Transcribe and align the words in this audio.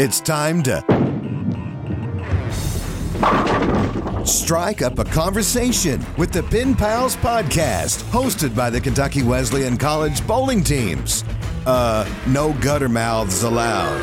It's 0.00 0.20
time 0.20 0.62
to 0.62 0.76
strike 4.24 4.80
up 4.80 5.00
a 5.00 5.04
conversation 5.04 6.06
with 6.16 6.30
the 6.30 6.42
PinPals 6.42 7.16
podcast, 7.16 8.04
hosted 8.12 8.54
by 8.54 8.70
the 8.70 8.80
Kentucky 8.80 9.24
Wesleyan 9.24 9.76
College 9.76 10.24
bowling 10.24 10.62
teams. 10.62 11.24
Uh, 11.66 12.08
no 12.28 12.52
gutter 12.60 12.88
mouths 12.88 13.42
allowed. 13.42 13.98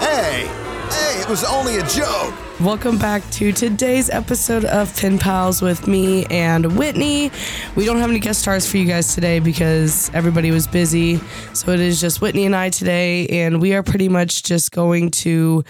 Hey, 0.00 0.48
hey, 0.90 1.20
it 1.20 1.28
was 1.28 1.44
only 1.44 1.76
a 1.76 1.86
joke. 1.86 2.34
Welcome 2.60 2.96
back 2.96 3.22
to 3.32 3.52
today's 3.52 4.08
episode 4.08 4.64
of 4.64 4.88
PinPals 4.94 5.60
with 5.60 5.86
me 5.86 6.24
and 6.30 6.78
Whitney. 6.78 7.30
We 7.74 7.84
don't 7.84 7.98
have 7.98 8.08
any 8.08 8.18
guest 8.18 8.40
stars 8.40 8.66
for 8.66 8.78
you 8.78 8.86
guys 8.86 9.14
today 9.14 9.40
because 9.40 10.10
everybody 10.14 10.50
was 10.50 10.66
busy. 10.66 11.20
So 11.52 11.72
it 11.72 11.80
is 11.80 12.00
just 12.00 12.22
Whitney 12.22 12.46
and 12.46 12.56
I 12.56 12.70
today, 12.70 13.26
and 13.28 13.60
we 13.60 13.74
are 13.74 13.82
pretty 13.82 14.08
much 14.08 14.42
just 14.42 14.72
going 14.72 15.10
to 15.10 15.64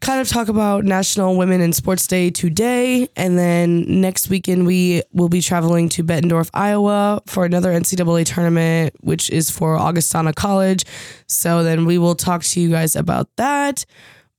kind 0.00 0.22
of 0.22 0.28
talk 0.28 0.48
about 0.48 0.84
National 0.84 1.36
Women 1.36 1.60
in 1.60 1.74
Sports 1.74 2.06
Day 2.06 2.30
today. 2.30 3.10
And 3.14 3.38
then 3.38 4.00
next 4.00 4.30
weekend, 4.30 4.66
we 4.66 5.02
will 5.12 5.28
be 5.28 5.42
traveling 5.42 5.90
to 5.90 6.04
Bettendorf, 6.04 6.48
Iowa 6.54 7.20
for 7.26 7.44
another 7.44 7.70
NCAA 7.70 8.24
tournament, 8.24 8.94
which 9.00 9.28
is 9.28 9.50
for 9.50 9.76
Augustana 9.76 10.32
College. 10.32 10.86
So 11.26 11.62
then 11.62 11.84
we 11.84 11.98
will 11.98 12.14
talk 12.14 12.44
to 12.44 12.60
you 12.60 12.70
guys 12.70 12.96
about 12.96 13.28
that. 13.36 13.84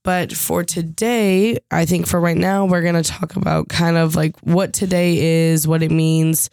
But 0.02 0.32
for 0.32 0.64
today, 0.64 1.58
I 1.70 1.84
think 1.84 2.06
for 2.06 2.18
right 2.18 2.36
now, 2.36 2.64
we're 2.64 2.82
going 2.82 3.00
to 3.00 3.02
talk 3.02 3.36
about 3.36 3.68
kind 3.68 3.96
of 3.98 4.16
like 4.16 4.38
what 4.40 4.72
today 4.72 5.48
is, 5.50 5.68
what 5.68 5.82
it 5.82 5.90
means, 5.90 6.48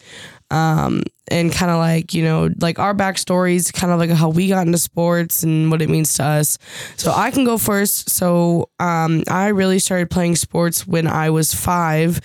um, 0.51 1.03
and 1.29 1.51
kind 1.51 1.71
of 1.71 1.77
like, 1.77 2.13
you 2.13 2.23
know, 2.23 2.49
like 2.59 2.77
our 2.77 2.93
backstories, 2.93 3.71
kind 3.71 3.93
of 3.93 3.99
like 3.99 4.09
how 4.09 4.29
we 4.29 4.49
got 4.49 4.65
into 4.65 4.77
sports 4.77 5.43
and 5.43 5.71
what 5.71 5.81
it 5.81 5.89
means 5.89 6.13
to 6.15 6.23
us. 6.23 6.57
So 6.97 7.13
I 7.13 7.31
can 7.31 7.45
go 7.45 7.57
first. 7.57 8.09
So 8.09 8.69
um, 8.79 9.23
I 9.29 9.47
really 9.47 9.79
started 9.79 10.09
playing 10.09 10.35
sports 10.35 10.85
when 10.85 11.07
I 11.07 11.29
was 11.29 11.53
five. 11.53 12.19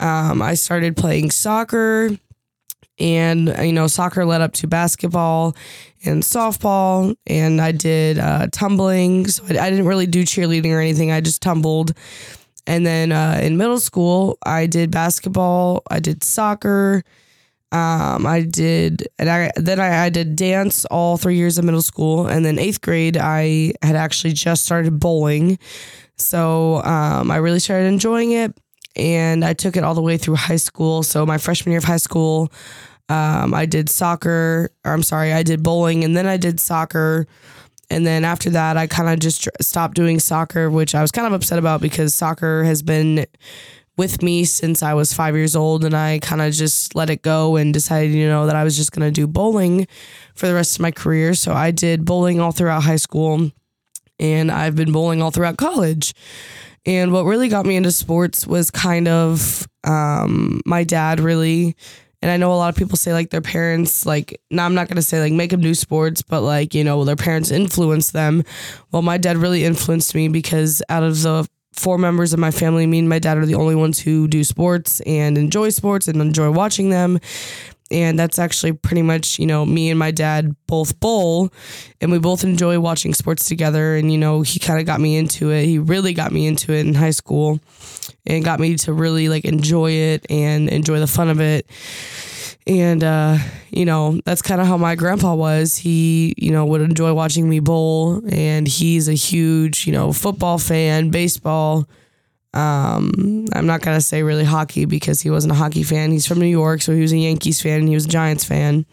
Um, 0.00 0.42
I 0.42 0.54
started 0.54 0.96
playing 0.96 1.30
soccer 1.30 2.10
and 2.98 3.54
you 3.62 3.72
know 3.72 3.86
soccer 3.86 4.24
led 4.24 4.40
up 4.40 4.52
to 4.52 4.66
basketball 4.66 5.56
and 6.04 6.22
softball 6.22 7.14
and 7.26 7.60
i 7.60 7.72
did 7.72 8.18
uh, 8.18 8.46
tumbling. 8.52 9.26
So 9.26 9.44
I, 9.48 9.66
I, 9.66 9.70
didn't 9.70 9.86
really 9.86 10.06
do 10.06 10.22
cheerleading 10.22 10.72
or 10.72 10.80
anything. 10.80 11.10
I 11.10 11.20
just 11.20 11.42
tumbled. 11.42 11.92
And 12.66 12.86
then 12.86 13.12
uh, 13.12 13.40
in 13.42 13.56
middle 13.56 13.80
school 13.80 14.38
i 14.44 14.66
did 14.66 14.90
basketball. 14.90 15.82
I 15.90 16.00
did 16.00 16.22
soccer. 16.22 17.02
Um, 17.72 18.26
i 18.26 18.42
did 18.48 19.08
and 19.18 19.28
I, 19.28 19.50
then 19.56 19.80
I, 19.80 20.04
I 20.04 20.08
did 20.08 20.36
dance 20.36 20.84
all 20.86 21.16
three 21.16 21.36
years 21.36 21.58
of 21.58 21.64
middle 21.64 21.82
school. 21.82 22.26
And 22.28 22.44
then 22.44 22.58
eighth 22.58 22.80
grade 22.80 23.16
i 23.16 23.72
had 23.82 23.96
actually 23.96 24.34
just 24.34 24.64
started 24.64 25.00
bowling. 25.00 25.58
So 26.16 26.76
um, 26.84 27.30
i 27.30 27.36
really 27.36 27.58
started 27.58 27.86
enjoying 27.86 28.32
it 28.32 28.56
and 28.96 29.44
I 29.44 29.52
took 29.52 29.76
it 29.76 29.84
all 29.84 29.94
the 29.94 30.02
way 30.02 30.16
through 30.16 30.36
high 30.36 30.56
school. 30.56 31.02
So 31.02 31.26
my 31.26 31.38
freshman 31.38 31.72
year 31.72 31.78
of 31.78 31.84
high 31.84 31.96
school, 31.96 32.52
um, 33.08 33.54
I 33.54 33.66
did 33.66 33.88
soccer. 33.88 34.70
I'm 34.84 35.02
sorry, 35.02 35.32
I 35.32 35.42
did 35.42 35.62
bowling, 35.62 36.04
and 36.04 36.16
then 36.16 36.26
I 36.26 36.36
did 36.36 36.60
soccer. 36.60 37.26
And 37.90 38.06
then 38.06 38.24
after 38.24 38.50
that, 38.50 38.76
I 38.76 38.86
kind 38.86 39.08
of 39.08 39.18
just 39.20 39.48
stopped 39.60 39.94
doing 39.94 40.18
soccer, 40.18 40.70
which 40.70 40.94
I 40.94 41.02
was 41.02 41.10
kind 41.10 41.26
of 41.26 41.32
upset 41.32 41.58
about 41.58 41.80
because 41.80 42.14
soccer 42.14 42.64
has 42.64 42.82
been 42.82 43.26
with 43.96 44.22
me 44.22 44.44
since 44.44 44.82
I 44.82 44.94
was 44.94 45.12
five 45.12 45.36
years 45.36 45.54
old. 45.54 45.84
And 45.84 45.94
I 45.94 46.18
kind 46.20 46.40
of 46.40 46.52
just 46.52 46.94
let 46.94 47.10
it 47.10 47.22
go 47.22 47.56
and 47.56 47.72
decided, 47.72 48.12
you 48.12 48.26
know, 48.26 48.46
that 48.46 48.56
I 48.56 48.64
was 48.64 48.76
just 48.76 48.92
going 48.92 49.06
to 49.06 49.12
do 49.12 49.26
bowling 49.26 49.86
for 50.34 50.46
the 50.46 50.54
rest 50.54 50.76
of 50.76 50.80
my 50.80 50.90
career. 50.90 51.34
So 51.34 51.52
I 51.52 51.70
did 51.70 52.04
bowling 52.04 52.40
all 52.40 52.52
throughout 52.52 52.82
high 52.82 52.96
school 52.96 53.50
and 54.18 54.50
I've 54.50 54.76
been 54.76 54.92
bowling 54.92 55.22
all 55.22 55.30
throughout 55.30 55.56
college. 55.56 56.14
And 56.86 57.12
what 57.12 57.24
really 57.24 57.48
got 57.48 57.66
me 57.66 57.76
into 57.76 57.90
sports 57.90 58.46
was 58.46 58.70
kind 58.70 59.08
of 59.08 59.66
um, 59.84 60.60
my 60.66 60.84
dad, 60.84 61.20
really. 61.20 61.76
And 62.20 62.30
I 62.30 62.36
know 62.36 62.52
a 62.52 62.56
lot 62.56 62.70
of 62.70 62.76
people 62.76 62.96
say 62.96 63.12
like 63.12 63.30
their 63.30 63.42
parents, 63.42 64.06
like, 64.06 64.40
now 64.50 64.64
I'm 64.64 64.74
not 64.74 64.88
to 64.88 65.02
say 65.02 65.20
like 65.20 65.32
make 65.32 65.50
them 65.50 65.60
do 65.60 65.74
sports, 65.74 66.22
but 66.22 66.40
like, 66.40 66.74
you 66.74 66.82
know, 66.82 67.04
their 67.04 67.16
parents 67.16 67.50
influence 67.50 68.12
them. 68.12 68.42
Well, 68.92 69.02
my 69.02 69.18
dad 69.18 69.36
really 69.36 69.64
influenced 69.64 70.14
me 70.14 70.28
because 70.28 70.82
out 70.88 71.02
of 71.02 71.20
the 71.20 71.46
four 71.74 71.98
members 71.98 72.32
of 72.32 72.38
my 72.38 72.50
family, 72.50 72.86
me 72.86 73.00
and 73.00 73.08
my 73.08 73.18
dad 73.18 73.36
are 73.36 73.44
the 73.44 73.56
only 73.56 73.74
ones 73.74 73.98
who 73.98 74.26
do 74.26 74.42
sports 74.42 75.00
and 75.00 75.36
enjoy 75.36 75.68
sports 75.68 76.08
and 76.08 76.20
enjoy 76.20 76.50
watching 76.50 76.88
them 76.90 77.18
and 77.90 78.18
that's 78.18 78.38
actually 78.38 78.72
pretty 78.72 79.02
much 79.02 79.38
you 79.38 79.46
know 79.46 79.64
me 79.64 79.90
and 79.90 79.98
my 79.98 80.10
dad 80.10 80.54
both 80.66 80.98
bowl 81.00 81.52
and 82.00 82.10
we 82.10 82.18
both 82.18 82.44
enjoy 82.44 82.80
watching 82.80 83.14
sports 83.14 83.48
together. 83.48 83.96
And 83.96 84.10
you 84.10 84.18
know 84.18 84.42
he 84.42 84.58
kind 84.58 84.80
of 84.80 84.86
got 84.86 85.00
me 85.00 85.16
into 85.16 85.50
it. 85.50 85.64
He 85.64 85.78
really 85.78 86.14
got 86.14 86.32
me 86.32 86.46
into 86.46 86.72
it 86.72 86.86
in 86.86 86.94
high 86.94 87.10
school 87.10 87.60
and 88.26 88.44
got 88.44 88.60
me 88.60 88.76
to 88.76 88.92
really 88.92 89.28
like 89.28 89.44
enjoy 89.44 89.90
it 89.92 90.26
and 90.30 90.68
enjoy 90.68 90.98
the 90.98 91.06
fun 91.06 91.28
of 91.28 91.40
it. 91.40 91.66
And 92.66 93.04
uh, 93.04 93.38
you 93.70 93.84
know 93.84 94.20
that's 94.24 94.42
kind 94.42 94.60
of 94.60 94.66
how 94.66 94.78
my 94.78 94.94
grandpa 94.94 95.34
was. 95.34 95.76
He 95.76 96.34
you 96.38 96.50
know 96.50 96.64
would 96.66 96.80
enjoy 96.80 97.12
watching 97.12 97.48
me 97.48 97.60
bowl 97.60 98.22
and 98.28 98.66
he's 98.66 99.08
a 99.08 99.14
huge 99.14 99.86
you 99.86 99.92
know 99.92 100.12
football 100.12 100.58
fan 100.58 101.10
baseball 101.10 101.86
um, 102.54 103.46
I'm 103.52 103.66
not 103.66 103.82
gonna 103.82 104.00
say 104.00 104.22
really 104.22 104.44
hockey 104.44 104.84
because 104.84 105.20
he 105.20 105.30
wasn't 105.30 105.52
a 105.52 105.56
hockey 105.56 105.82
fan. 105.82 106.12
He's 106.12 106.26
from 106.26 106.38
New 106.38 106.46
York, 106.46 106.82
so 106.82 106.94
he 106.94 107.00
was 107.00 107.12
a 107.12 107.18
Yankees 107.18 107.60
fan 107.60 107.80
and 107.80 107.88
he 107.88 107.94
was 107.94 108.06
a 108.06 108.08
Giants 108.08 108.44
fan. 108.44 108.86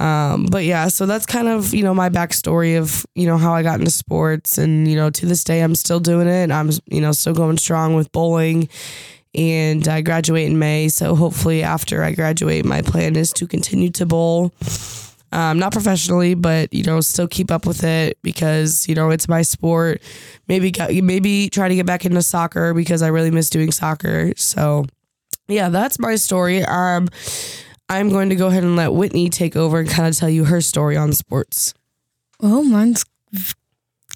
Um, 0.00 0.46
but 0.46 0.64
yeah, 0.64 0.88
so 0.88 1.06
that's 1.06 1.26
kind 1.26 1.46
of 1.46 1.72
you 1.72 1.84
know 1.84 1.94
my 1.94 2.08
backstory 2.08 2.78
of 2.78 3.06
you 3.14 3.26
know 3.26 3.36
how 3.38 3.52
I 3.52 3.62
got 3.62 3.78
into 3.78 3.92
sports, 3.92 4.58
and 4.58 4.88
you 4.88 4.96
know 4.96 5.10
to 5.10 5.26
this 5.26 5.44
day 5.44 5.60
I'm 5.60 5.74
still 5.74 6.00
doing 6.00 6.26
it. 6.26 6.50
I'm 6.50 6.70
you 6.86 7.00
know 7.00 7.12
still 7.12 7.34
going 7.34 7.58
strong 7.58 7.94
with 7.94 8.10
bowling, 8.10 8.68
and 9.34 9.86
I 9.86 10.00
graduate 10.00 10.46
in 10.46 10.58
May. 10.58 10.88
So 10.88 11.14
hopefully 11.14 11.62
after 11.62 12.02
I 12.02 12.12
graduate, 12.12 12.64
my 12.64 12.82
plan 12.82 13.14
is 13.14 13.32
to 13.34 13.46
continue 13.46 13.90
to 13.90 14.06
bowl 14.06 14.52
um, 15.32 15.58
not 15.58 15.72
professionally, 15.72 16.34
but 16.34 16.72
you 16.72 16.82
know, 16.82 17.00
still 17.00 17.28
keep 17.28 17.50
up 17.50 17.66
with 17.66 17.84
it 17.84 18.18
because 18.22 18.88
you 18.88 18.94
know 18.94 19.10
it's 19.10 19.28
my 19.28 19.42
sport. 19.42 20.02
Maybe 20.48 20.72
maybe 21.02 21.48
try 21.48 21.68
to 21.68 21.74
get 21.74 21.86
back 21.86 22.04
into 22.04 22.22
soccer 22.22 22.74
because 22.74 23.02
I 23.02 23.08
really 23.08 23.30
miss 23.30 23.50
doing 23.50 23.70
soccer. 23.70 24.32
So, 24.36 24.86
yeah, 25.46 25.68
that's 25.68 25.98
my 25.98 26.16
story. 26.16 26.64
Um, 26.64 27.08
I'm 27.88 28.08
going 28.08 28.28
to 28.30 28.36
go 28.36 28.48
ahead 28.48 28.64
and 28.64 28.76
let 28.76 28.92
Whitney 28.92 29.30
take 29.30 29.56
over 29.56 29.78
and 29.78 29.88
kind 29.88 30.08
of 30.08 30.16
tell 30.16 30.28
you 30.28 30.44
her 30.44 30.60
story 30.60 30.96
on 30.96 31.12
sports. 31.12 31.74
Well, 32.40 32.62
mine's 32.62 33.04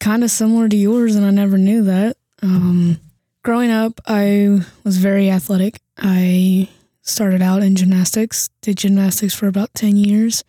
kind 0.01 0.25
of 0.25 0.31
similar 0.31 0.69
to 0.69 0.77
yours, 0.77 1.15
and 1.15 1.25
I 1.25 1.31
never 1.31 1.59
knew 1.59 1.85
that. 1.85 2.17
Um, 2.43 3.01
growing 3.43 3.71
up, 3.71 4.01
I 4.07 4.61
was 4.83 4.99
very 4.99 5.31
athletic. 5.31 5.81
I 5.99 6.69
started 7.03 7.43
out 7.43 7.63
in 7.63 7.77
gymnastics, 7.77 8.49
did 8.63 8.79
gymnastics 8.79 9.35
for 9.35 9.47
about 9.47 9.75
10 9.75 9.97
years 9.97 10.43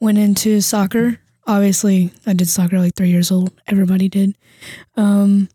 went 0.00 0.18
into 0.18 0.60
soccer. 0.60 1.20
Obviously, 1.46 2.12
I 2.26 2.32
did 2.32 2.48
soccer 2.48 2.78
like 2.78 2.94
three 2.94 3.10
years 3.10 3.30
old. 3.30 3.52
Everybody 3.66 4.08
did. 4.08 4.36
Um, 4.96 5.48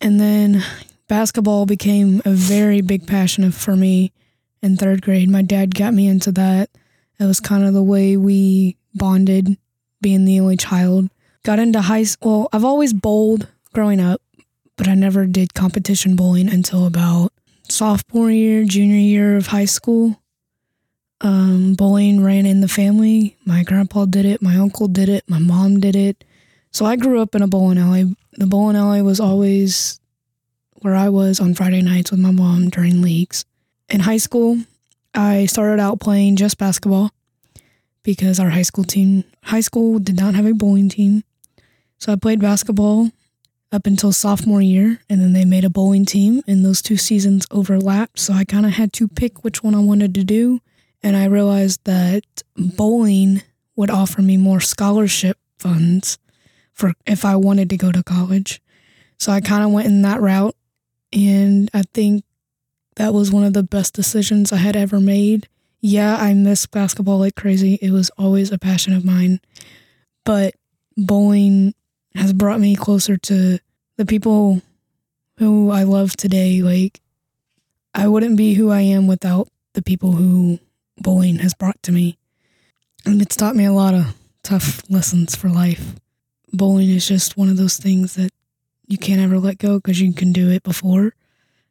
and 0.00 0.20
then 0.20 0.62
basketball 1.08 1.66
became 1.66 2.22
a 2.24 2.30
very 2.30 2.80
big 2.80 3.06
passion 3.06 3.50
for 3.52 3.76
me 3.76 4.12
in 4.62 4.76
third 4.76 5.02
grade. 5.02 5.28
My 5.28 5.42
dad 5.42 5.74
got 5.74 5.92
me 5.92 6.06
into 6.06 6.32
that. 6.32 6.70
It 7.18 7.24
was 7.26 7.40
kind 7.40 7.64
of 7.64 7.74
the 7.74 7.82
way 7.82 8.16
we 8.16 8.76
bonded, 8.94 9.56
being 10.00 10.24
the 10.24 10.40
only 10.40 10.56
child. 10.56 11.10
Got 11.44 11.58
into 11.58 11.80
high 11.80 12.04
school. 12.04 12.40
Well, 12.40 12.48
I've 12.52 12.64
always 12.64 12.92
bowled 12.92 13.48
growing 13.72 14.00
up, 14.00 14.22
but 14.76 14.88
I 14.88 14.94
never 14.94 15.26
did 15.26 15.54
competition 15.54 16.16
bowling 16.16 16.48
until 16.48 16.86
about 16.86 17.32
sophomore 17.68 18.30
year, 18.30 18.64
junior 18.64 18.96
year 18.96 19.36
of 19.36 19.48
high 19.48 19.64
school. 19.64 20.21
Um, 21.22 21.74
bowling 21.74 22.22
ran 22.22 22.46
in 22.46 22.60
the 22.60 22.68
family. 22.68 23.36
My 23.44 23.62
grandpa 23.62 24.06
did 24.06 24.24
it. 24.24 24.42
My 24.42 24.56
uncle 24.56 24.88
did 24.88 25.08
it. 25.08 25.22
My 25.28 25.38
mom 25.38 25.78
did 25.78 25.94
it. 25.94 26.24
So 26.72 26.84
I 26.84 26.96
grew 26.96 27.20
up 27.20 27.34
in 27.36 27.42
a 27.42 27.46
bowling 27.46 27.78
alley. 27.78 28.16
The 28.32 28.46
bowling 28.46 28.76
alley 28.76 29.02
was 29.02 29.20
always 29.20 30.00
where 30.80 30.96
I 30.96 31.08
was 31.10 31.38
on 31.38 31.54
Friday 31.54 31.80
nights 31.80 32.10
with 32.10 32.18
my 32.18 32.32
mom 32.32 32.70
during 32.70 33.02
leagues. 33.02 33.44
In 33.88 34.00
high 34.00 34.16
school, 34.16 34.58
I 35.14 35.46
started 35.46 35.80
out 35.80 36.00
playing 36.00 36.36
just 36.36 36.58
basketball 36.58 37.10
because 38.02 38.40
our 38.40 38.50
high 38.50 38.62
school 38.62 38.84
team, 38.84 39.22
high 39.44 39.60
school 39.60 40.00
did 40.00 40.16
not 40.16 40.34
have 40.34 40.46
a 40.46 40.54
bowling 40.54 40.88
team. 40.88 41.22
So 41.98 42.12
I 42.12 42.16
played 42.16 42.40
basketball 42.40 43.10
up 43.70 43.86
until 43.86 44.12
sophomore 44.12 44.60
year, 44.60 45.00
and 45.08 45.20
then 45.20 45.34
they 45.34 45.44
made 45.44 45.64
a 45.64 45.70
bowling 45.70 46.04
team, 46.04 46.42
and 46.48 46.64
those 46.64 46.82
two 46.82 46.96
seasons 46.96 47.46
overlapped. 47.52 48.18
So 48.18 48.32
I 48.32 48.44
kind 48.44 48.66
of 48.66 48.72
had 48.72 48.92
to 48.94 49.06
pick 49.06 49.44
which 49.44 49.62
one 49.62 49.74
I 49.74 49.78
wanted 49.78 50.14
to 50.16 50.24
do 50.24 50.60
and 51.02 51.16
I 51.16 51.26
realized 51.26 51.80
that 51.84 52.24
bowling 52.56 53.42
would 53.76 53.90
offer 53.90 54.22
me 54.22 54.36
more 54.36 54.60
scholarship 54.60 55.38
funds 55.58 56.18
for 56.72 56.92
if 57.06 57.24
I 57.24 57.36
wanted 57.36 57.70
to 57.70 57.76
go 57.76 57.92
to 57.92 58.02
college. 58.02 58.60
So 59.18 59.32
I 59.32 59.40
kind 59.40 59.64
of 59.64 59.72
went 59.72 59.88
in 59.88 60.02
that 60.02 60.20
route 60.20 60.56
and 61.12 61.70
I 61.74 61.82
think 61.94 62.24
that 62.96 63.14
was 63.14 63.30
one 63.32 63.44
of 63.44 63.52
the 63.52 63.62
best 63.62 63.94
decisions 63.94 64.52
I 64.52 64.56
had 64.56 64.76
ever 64.76 65.00
made. 65.00 65.48
Yeah, 65.80 66.16
I 66.16 66.34
miss 66.34 66.66
basketball 66.66 67.18
like 67.18 67.34
crazy. 67.34 67.78
It 67.80 67.90
was 67.90 68.10
always 68.18 68.52
a 68.52 68.58
passion 68.58 68.92
of 68.92 69.04
mine. 69.04 69.40
But 70.24 70.54
bowling 70.96 71.74
has 72.14 72.32
brought 72.32 72.60
me 72.60 72.76
closer 72.76 73.16
to 73.16 73.58
the 73.96 74.06
people 74.06 74.62
who 75.38 75.70
I 75.70 75.82
love 75.82 76.16
today. 76.16 76.62
Like, 76.62 77.00
I 77.94 78.06
wouldn't 78.08 78.36
be 78.36 78.54
who 78.54 78.70
I 78.70 78.80
am 78.80 79.06
without 79.06 79.48
the 79.72 79.82
people 79.82 80.12
who 80.12 80.58
bowling 81.02 81.38
has 81.38 81.54
brought 81.54 81.82
to 81.84 81.92
me. 81.92 82.18
And 83.04 83.20
it's 83.20 83.36
taught 83.36 83.56
me 83.56 83.64
a 83.64 83.72
lot 83.72 83.94
of 83.94 84.14
tough 84.42 84.82
lessons 84.88 85.34
for 85.34 85.48
life. 85.48 85.94
Bowling 86.52 86.90
is 86.90 87.06
just 87.06 87.36
one 87.36 87.48
of 87.48 87.56
those 87.56 87.76
things 87.76 88.14
that 88.14 88.30
you 88.86 88.98
can't 88.98 89.20
ever 89.20 89.38
let 89.38 89.58
go 89.58 89.78
because 89.78 90.00
you 90.00 90.12
can 90.12 90.32
do 90.32 90.50
it 90.50 90.62
before 90.62 91.14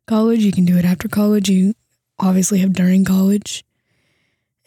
college, 0.08 0.44
you 0.44 0.52
can 0.52 0.66
do 0.66 0.78
it 0.78 0.84
after 0.84 1.08
college, 1.08 1.50
you 1.50 1.74
obviously 2.20 2.60
have 2.60 2.74
during 2.74 3.06
college. 3.06 3.64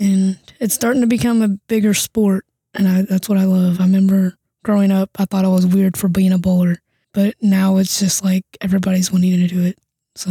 And 0.01 0.39
it's 0.59 0.75
starting 0.75 1.03
to 1.03 1.07
become 1.07 1.43
a 1.43 1.49
bigger 1.49 1.93
sport. 1.93 2.47
And 2.75 2.89
I, 2.89 3.03
that's 3.03 3.29
what 3.29 3.39
I 3.39 3.45
love. 3.45 3.81
I 3.81 3.85
remember 3.85 4.39
growing 4.65 4.91
up, 4.91 5.11
I 5.19 5.27
thought 5.27 5.45
I 5.45 5.49
was 5.49 5.67
weird 5.67 5.97
for 5.97 6.09
being 6.09 6.33
a 6.33 6.39
bowler, 6.39 6.79
but 7.13 7.35
now 7.41 7.77
it's 7.77 8.01
just 8.01 8.25
like 8.25 8.45
everybody's 8.61 9.13
wanting 9.13 9.33
to 9.33 9.47
do 9.47 9.63
it. 9.63 9.79
So 10.17 10.31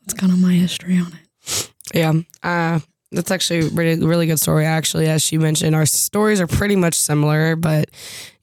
that's 0.00 0.14
kind 0.14 0.32
of 0.32 0.38
my 0.38 0.52
history 0.52 0.98
on 0.98 1.12
it. 1.12 1.70
Yeah. 1.92 2.12
Uh, 2.42 2.80
that's 3.16 3.30
actually 3.30 3.60
a 3.60 3.68
really, 3.70 4.04
really 4.04 4.26
good 4.26 4.38
story. 4.38 4.64
Actually, 4.64 5.08
as 5.08 5.22
she 5.22 5.38
mentioned, 5.38 5.74
our 5.74 5.86
stories 5.86 6.40
are 6.40 6.46
pretty 6.46 6.76
much 6.76 6.94
similar, 6.94 7.56
but 7.56 7.90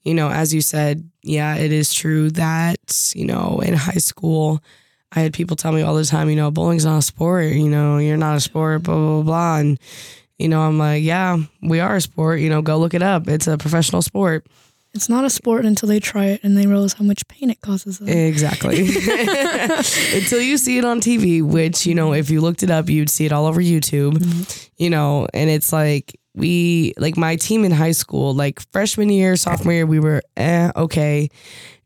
you 0.03 0.13
know, 0.13 0.29
as 0.29 0.53
you 0.53 0.61
said, 0.61 1.09
yeah, 1.21 1.55
it 1.55 1.71
is 1.71 1.93
true 1.93 2.29
that 2.31 3.13
you 3.15 3.25
know, 3.25 3.61
in 3.63 3.73
high 3.73 3.93
school, 3.93 4.61
I 5.11 5.21
had 5.21 5.33
people 5.33 5.55
tell 5.55 5.71
me 5.71 5.83
all 5.83 5.95
the 5.95 6.03
time, 6.03 6.29
you 6.29 6.35
know, 6.35 6.51
bowling's 6.51 6.85
not 6.85 6.97
a 6.97 7.01
sport. 7.01 7.53
You 7.53 7.69
know, 7.69 7.97
you're 7.99 8.17
not 8.17 8.35
a 8.35 8.41
sport. 8.41 8.83
Blah 8.83 8.95
blah 8.95 9.21
blah. 9.21 9.57
And 9.59 9.79
you 10.37 10.49
know, 10.49 10.61
I'm 10.61 10.77
like, 10.77 11.03
yeah, 11.03 11.37
we 11.61 11.79
are 11.79 11.95
a 11.95 12.01
sport. 12.01 12.39
You 12.39 12.49
know, 12.49 12.61
go 12.61 12.77
look 12.77 12.93
it 12.93 13.03
up. 13.03 13.27
It's 13.27 13.47
a 13.47 13.57
professional 13.57 14.01
sport. 14.01 14.45
It's 14.93 15.09
not 15.09 15.25
a 15.25 15.29
sport 15.29 15.65
until 15.65 15.89
they 15.89 15.99
try 15.99 16.25
it 16.25 16.41
and 16.43 16.55
they 16.55 16.67
realize 16.67 16.93
how 16.93 17.03
much 17.03 17.27
pain 17.27 17.49
it 17.49 17.61
causes 17.61 17.97
them. 17.97 18.09
Exactly. 18.09 18.81
Until 20.13 20.39
you 20.39 20.57
see 20.57 20.77
it 20.77 20.85
on 20.85 21.01
TV, 21.01 21.41
which, 21.41 21.87
you 21.87 21.95
know, 21.95 22.13
if 22.13 22.29
you 22.29 22.41
looked 22.41 22.61
it 22.61 22.69
up, 22.69 22.89
you'd 22.89 23.09
see 23.09 23.25
it 23.25 23.31
all 23.31 23.47
over 23.47 23.59
YouTube, 23.59 24.13
Mm-hmm. 24.13 24.43
you 24.77 24.89
know, 24.91 25.27
and 25.33 25.49
it's 25.49 25.73
like, 25.73 26.15
we, 26.35 26.93
like 26.97 27.17
my 27.17 27.35
team 27.35 27.63
in 27.65 27.71
high 27.71 27.91
school, 27.91 28.33
like 28.35 28.59
freshman 28.71 29.09
year, 29.09 29.35
sophomore 29.35 29.73
year, 29.73 29.85
we 29.87 29.99
were 29.99 30.21
eh, 30.37 30.71
okay. 30.75 31.29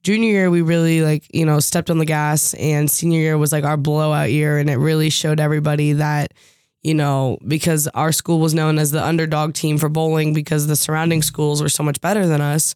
Junior 0.03 0.29
year, 0.29 0.49
we 0.49 0.61
really 0.61 1.01
like, 1.01 1.25
you 1.33 1.45
know, 1.45 1.59
stepped 1.59 1.89
on 1.89 1.97
the 1.99 2.05
gas, 2.05 2.53
and 2.55 2.89
senior 2.91 3.19
year 3.19 3.37
was 3.37 3.51
like 3.51 3.63
our 3.65 3.77
blowout 3.77 4.31
year. 4.31 4.57
And 4.57 4.69
it 4.69 4.77
really 4.77 5.09
showed 5.09 5.39
everybody 5.39 5.93
that, 5.93 6.33
you 6.87 6.93
know, 6.93 7.37
because 7.45 7.89
our 7.89 8.13
school 8.13 8.39
was 8.39 8.53
known 8.53 8.79
as 8.79 8.91
the 8.91 9.05
underdog 9.05 9.53
team 9.53 9.77
for 9.77 9.89
bowling 9.89 10.33
because 10.33 10.67
the 10.67 10.75
surrounding 10.77 11.21
schools 11.21 11.61
were 11.61 11.67
so 11.67 11.83
much 11.83 11.99
better 11.99 12.25
than 12.25 12.39
us. 12.39 12.75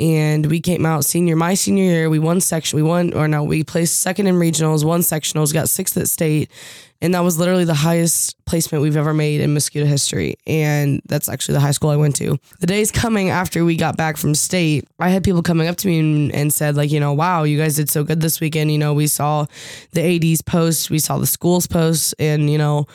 And 0.00 0.46
we 0.46 0.60
came 0.60 0.86
out 0.86 1.04
senior, 1.04 1.36
my 1.36 1.52
senior 1.52 1.84
year, 1.84 2.08
we 2.08 2.18
won 2.18 2.40
section, 2.40 2.78
we 2.78 2.82
won, 2.82 3.12
or 3.12 3.28
no, 3.28 3.44
we 3.44 3.62
placed 3.62 4.00
second 4.00 4.28
in 4.28 4.36
regionals, 4.36 4.82
won 4.82 5.00
sectionals, 5.00 5.52
got 5.52 5.68
sixth 5.68 5.98
at 5.98 6.08
state. 6.08 6.50
And 7.02 7.12
that 7.12 7.20
was 7.20 7.38
literally 7.38 7.66
the 7.66 7.74
highest 7.74 8.42
placement 8.46 8.82
we've 8.82 8.96
ever 8.96 9.12
made 9.12 9.42
in 9.42 9.52
mosquito 9.52 9.84
history. 9.84 10.36
And 10.46 11.02
that's 11.04 11.28
actually 11.28 11.52
the 11.52 11.60
high 11.60 11.72
school 11.72 11.90
I 11.90 11.96
went 11.96 12.16
to. 12.16 12.38
The 12.60 12.66
days 12.66 12.90
coming 12.90 13.28
after 13.28 13.62
we 13.62 13.76
got 13.76 13.98
back 13.98 14.16
from 14.16 14.34
state, 14.34 14.88
I 14.98 15.10
had 15.10 15.22
people 15.22 15.42
coming 15.42 15.68
up 15.68 15.76
to 15.76 15.88
me 15.88 15.98
and, 15.98 16.34
and 16.34 16.50
said, 16.52 16.76
like, 16.76 16.90
you 16.90 17.00
know, 17.00 17.12
wow, 17.12 17.42
you 17.42 17.58
guys 17.58 17.76
did 17.76 17.90
so 17.90 18.04
good 18.04 18.22
this 18.22 18.40
weekend. 18.40 18.72
You 18.72 18.78
know, 18.78 18.94
we 18.94 19.06
saw 19.06 19.44
the 19.92 20.02
AD's 20.02 20.40
post, 20.40 20.88
we 20.88 20.98
saw 20.98 21.18
the 21.18 21.26
school's 21.26 21.66
posts, 21.66 22.14
and, 22.18 22.48
you 22.48 22.56
know, 22.56 22.86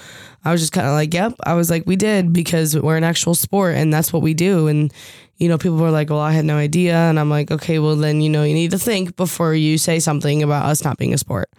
I 0.46 0.52
was 0.52 0.62
just 0.62 0.72
kind 0.72 0.88
of 0.88 0.94
like, 0.94 1.14
yep. 1.14 1.34
I 1.44 1.54
was 1.54 1.70
like, 1.70 1.84
we 1.86 1.96
did 1.96 2.32
because 2.34 2.78
we're 2.78 2.98
an 2.98 3.04
actual 3.04 3.36
sport 3.36 3.76
and 3.76 3.94
that's 3.94 4.14
what 4.14 4.22
we 4.22 4.34
do. 4.34 4.68
And, 4.68 4.94
you 5.38 5.50
know, 5.50 5.58
people 5.58 5.78
were 5.78 5.92
like, 5.92 6.10
well, 6.10 6.20
I 6.20 6.32
had 6.32 6.46
no 6.46 6.58
idea. 6.58 6.96
And 6.96 7.20
I'm 7.20 7.30
like, 7.30 7.52
okay, 7.52 7.80
well, 7.80 7.96
then, 7.96 8.22
you 8.22 8.30
know, 8.30 8.44
you 8.44 8.54
need 8.54 8.72
to 8.72 8.80
think 8.80 9.16
before 9.16 9.54
you 9.54 9.78
say 9.78 10.00
something 10.00 10.42
about 10.44 10.66
us 10.66 10.84
not 10.84 10.98
being 10.98 11.14
a 11.14 11.18
sport. 11.18 11.50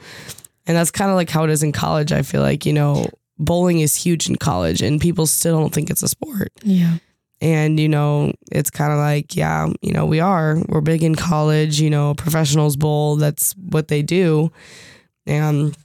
And 0.67 0.77
that's 0.77 0.91
kind 0.91 1.11
of 1.11 1.17
like 1.17 1.31
how 1.31 1.45
it 1.45 1.51
is 1.51 1.63
in 1.63 1.73
college. 1.73 2.13
I 2.13 2.23
feel 2.23 2.43
like, 2.43 2.65
you 2.65 2.73
know, 2.73 3.07
bowling 3.39 3.81
is 3.81 3.97
huge 3.97 4.29
in 4.29 4.37
college 4.37 4.83
and 4.83 5.01
people 5.01 5.27
still 5.27 5.59
don't 5.59 5.75
think 5.75 5.91
it's 5.91 6.03
a 6.03 6.09
sport. 6.09 6.53
Yeah. 6.63 6.99
And, 7.43 7.81
you 7.81 7.89
know, 7.89 8.33
it's 8.53 8.71
kind 8.71 8.93
of 8.93 8.99
like, 8.99 9.35
yeah, 9.35 9.73
you 9.81 9.93
know, 9.93 10.05
we 10.05 10.21
are. 10.21 10.63
We're 10.69 10.83
big 10.83 11.03
in 11.03 11.15
college, 11.15 11.81
you 11.81 11.89
know, 11.89 12.15
professionals 12.15 12.77
bowl. 12.77 13.17
That's 13.17 13.53
what 13.55 13.89
they 13.89 14.03
do. 14.03 14.53
And 15.27 15.77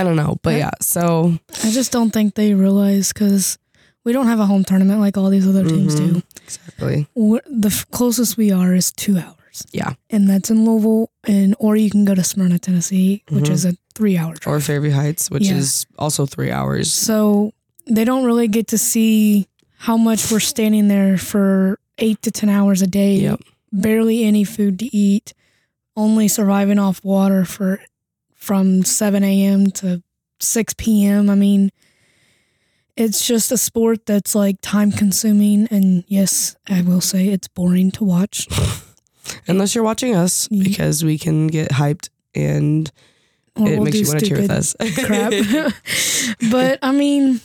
I 0.00 0.04
don't 0.04 0.16
know. 0.16 0.36
But 0.42 0.56
yeah, 0.56 0.70
so 0.80 1.34
I 1.64 1.70
just 1.70 1.92
don't 1.92 2.10
think 2.10 2.34
they 2.34 2.54
realize 2.54 3.12
because 3.12 3.58
we 4.04 4.12
don't 4.12 4.26
have 4.26 4.40
a 4.40 4.46
home 4.46 4.64
tournament 4.64 5.00
like 5.00 5.18
all 5.18 5.28
these 5.28 5.46
other 5.46 5.62
teams 5.68 5.94
Mhm. 5.94 6.14
do. 6.14 6.22
exactly. 6.44 7.06
We're, 7.14 7.42
the 7.46 7.68
f- 7.68 7.86
closest 7.90 8.36
we 8.38 8.50
are 8.50 8.74
is 8.74 8.92
two 8.92 9.18
hours. 9.18 9.66
Yeah. 9.72 9.92
And 10.08 10.28
that's 10.28 10.50
in 10.50 10.64
Louisville, 10.64 11.10
and 11.24 11.54
or 11.58 11.76
you 11.76 11.90
can 11.90 12.04
go 12.06 12.14
to 12.14 12.24
Smyrna, 12.24 12.58
Tennessee, 12.58 13.22
which 13.28 13.44
Mhm. 13.44 13.50
is 13.52 13.64
a 13.66 13.76
three 13.94 14.16
hour 14.16 14.34
drive. 14.34 14.54
Or 14.54 14.60
Fairview 14.60 14.92
Heights, 14.92 15.30
which 15.30 15.48
Yeah. 15.48 15.56
is 15.58 15.84
also 15.98 16.24
three 16.24 16.50
hours. 16.50 16.90
So 16.92 17.52
they 17.86 18.04
don't 18.04 18.24
really 18.24 18.48
get 18.48 18.68
to 18.68 18.78
see 18.78 19.48
how 19.76 19.96
much 19.98 20.30
we're 20.30 20.40
standing 20.40 20.88
there 20.88 21.18
for 21.18 21.78
eight 21.98 22.22
to 22.22 22.30
10 22.30 22.48
hours 22.48 22.80
a 22.80 22.86
day, 22.86 23.16
Yep. 23.16 23.40
barely 23.72 24.24
any 24.24 24.44
food 24.44 24.78
to 24.78 24.96
eat, 24.96 25.34
only 25.96 26.26
surviving 26.28 26.78
off 26.78 27.04
water 27.04 27.44
for 27.44 27.80
from 28.40 28.82
7 28.82 29.22
a.m. 29.22 29.70
to 29.70 30.02
6 30.40 30.74
p.m. 30.74 31.30
I 31.30 31.34
mean, 31.34 31.70
it's 32.96 33.26
just 33.26 33.52
a 33.52 33.56
sport 33.56 34.06
that's 34.06 34.34
like 34.34 34.56
time 34.62 34.90
consuming. 34.90 35.68
And 35.70 36.04
yes, 36.08 36.56
I 36.68 36.82
will 36.82 37.02
say 37.02 37.28
it's 37.28 37.48
boring 37.48 37.90
to 37.92 38.04
watch. 38.04 38.48
Unless 39.46 39.74
you're 39.74 39.84
watching 39.84 40.16
us, 40.16 40.48
because 40.48 41.04
we 41.04 41.18
can 41.18 41.46
get 41.46 41.70
hyped 41.70 42.08
and 42.34 42.90
Or 43.56 43.68
it 43.68 43.76
we'll 43.76 43.84
makes 43.84 44.00
you 44.00 44.08
want 44.08 44.20
to 44.20 44.26
cheer 44.26 44.40
with 44.40 44.50
us. 44.50 44.74
crap. 45.04 45.32
but 46.50 46.78
I 46.82 46.92
mean, 46.92 47.40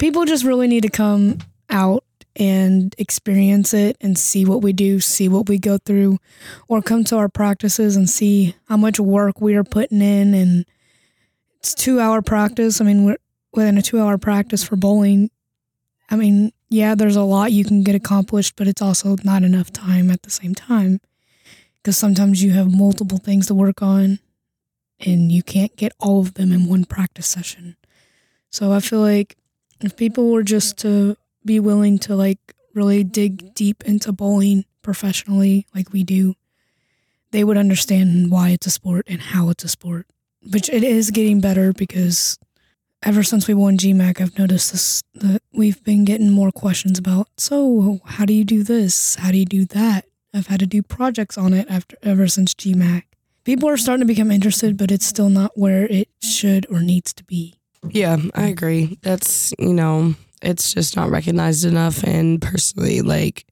people 0.00 0.24
just 0.24 0.44
really 0.44 0.66
need 0.66 0.82
to 0.82 0.90
come 0.90 1.38
out 1.70 2.04
and 2.38 2.94
experience 2.98 3.74
it 3.74 3.96
and 4.00 4.16
see 4.16 4.44
what 4.44 4.62
we 4.62 4.72
do, 4.72 5.00
see 5.00 5.28
what 5.28 5.48
we 5.48 5.58
go 5.58 5.76
through, 5.76 6.18
or 6.68 6.80
come 6.80 7.04
to 7.04 7.16
our 7.16 7.28
practices 7.28 7.96
and 7.96 8.08
see 8.08 8.54
how 8.68 8.76
much 8.76 9.00
work 9.00 9.40
we 9.40 9.56
are 9.56 9.64
putting 9.64 10.00
in. 10.00 10.34
And 10.34 10.64
it's 11.58 11.74
two 11.74 12.00
hour 12.00 12.22
practice. 12.22 12.80
I 12.80 12.84
mean, 12.84 13.04
we're 13.04 13.16
within 13.52 13.76
a 13.76 13.82
two 13.82 14.00
hour 14.00 14.18
practice 14.18 14.62
for 14.62 14.76
bowling. 14.76 15.30
I 16.08 16.16
mean, 16.16 16.52
yeah, 16.70 16.94
there's 16.94 17.16
a 17.16 17.22
lot 17.22 17.52
you 17.52 17.64
can 17.64 17.82
get 17.82 17.94
accomplished, 17.94 18.54
but 18.56 18.68
it's 18.68 18.82
also 18.82 19.16
not 19.24 19.42
enough 19.42 19.72
time 19.72 20.10
at 20.10 20.22
the 20.22 20.30
same 20.30 20.54
time 20.54 21.00
because 21.76 21.98
sometimes 21.98 22.42
you 22.42 22.52
have 22.52 22.72
multiple 22.72 23.18
things 23.18 23.48
to 23.48 23.54
work 23.54 23.82
on 23.82 24.20
and 25.00 25.32
you 25.32 25.42
can't 25.42 25.74
get 25.76 25.92
all 25.98 26.20
of 26.20 26.34
them 26.34 26.52
in 26.52 26.68
one 26.68 26.84
practice 26.84 27.26
session. 27.26 27.76
So 28.50 28.72
I 28.72 28.80
feel 28.80 29.00
like 29.00 29.36
if 29.80 29.96
people 29.96 30.30
were 30.30 30.42
just 30.42 30.78
to 30.78 31.16
be 31.48 31.60
willing 31.60 31.98
to 31.98 32.14
like 32.14 32.38
really 32.74 33.02
dig 33.02 33.38
mm-hmm. 33.38 33.52
deep 33.54 33.82
into 33.84 34.12
bowling 34.12 34.64
professionally 34.82 35.66
like 35.74 35.92
we 35.92 36.04
do, 36.04 36.34
they 37.32 37.42
would 37.42 37.56
understand 37.56 38.30
why 38.30 38.50
it's 38.50 38.66
a 38.66 38.70
sport 38.70 39.06
and 39.08 39.20
how 39.20 39.50
it's 39.50 39.64
a 39.64 39.68
sport. 39.68 40.06
Which 40.52 40.68
it 40.68 40.84
is 40.84 41.10
getting 41.10 41.40
better 41.40 41.72
because 41.72 42.38
ever 43.02 43.24
since 43.24 43.48
we 43.48 43.54
won 43.54 43.76
GMAC, 43.76 44.20
I've 44.20 44.38
noticed 44.38 44.70
this 44.70 45.02
that 45.14 45.42
we've 45.52 45.82
been 45.82 46.04
getting 46.04 46.30
more 46.30 46.52
questions 46.52 46.98
about. 46.98 47.26
So 47.36 47.98
how 48.04 48.24
do 48.24 48.32
you 48.32 48.44
do 48.44 48.62
this? 48.62 49.16
How 49.16 49.32
do 49.32 49.38
you 49.38 49.44
do 49.44 49.64
that? 49.66 50.04
I've 50.32 50.46
had 50.46 50.60
to 50.60 50.66
do 50.66 50.82
projects 50.82 51.36
on 51.36 51.52
it 51.52 51.66
after 51.68 51.96
ever 52.02 52.28
since 52.28 52.54
GMAC 52.54 53.02
people 53.48 53.66
are 53.66 53.78
starting 53.78 54.06
to 54.06 54.06
become 54.06 54.30
interested, 54.30 54.76
but 54.76 54.90
it's 54.90 55.06
still 55.06 55.30
not 55.30 55.52
where 55.56 55.86
it 55.86 56.06
should 56.22 56.66
or 56.70 56.80
needs 56.80 57.14
to 57.14 57.24
be. 57.24 57.54
yeah, 57.88 58.18
I 58.34 58.48
agree. 58.48 58.98
That's, 59.00 59.54
you 59.58 59.72
know, 59.72 60.14
it's 60.42 60.72
just 60.72 60.96
not 60.96 61.10
recognized 61.10 61.64
enough. 61.64 62.02
And 62.04 62.40
personally, 62.42 63.02
like, 63.02 63.44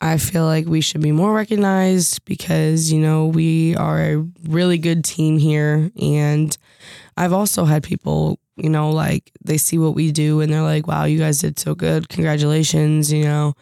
I 0.00 0.18
feel 0.18 0.44
like 0.44 0.66
we 0.66 0.80
should 0.80 1.00
be 1.00 1.12
more 1.12 1.32
recognized 1.32 2.24
because, 2.24 2.92
you 2.92 3.00
know, 3.00 3.26
we 3.26 3.74
are 3.76 4.00
a 4.00 4.26
really 4.44 4.76
good 4.78 5.04
team 5.04 5.38
here. 5.38 5.90
And 6.00 6.56
I've 7.16 7.32
also 7.32 7.64
had 7.64 7.82
people, 7.82 8.38
you 8.56 8.68
know, 8.68 8.90
like 8.90 9.32
they 9.42 9.56
see 9.56 9.78
what 9.78 9.94
we 9.94 10.12
do 10.12 10.40
and 10.40 10.52
they're 10.52 10.62
like, 10.62 10.86
wow, 10.86 11.04
you 11.04 11.18
guys 11.18 11.38
did 11.38 11.58
so 11.58 11.74
good. 11.74 12.08
Congratulations, 12.08 13.12
you 13.12 13.24
know. 13.24 13.54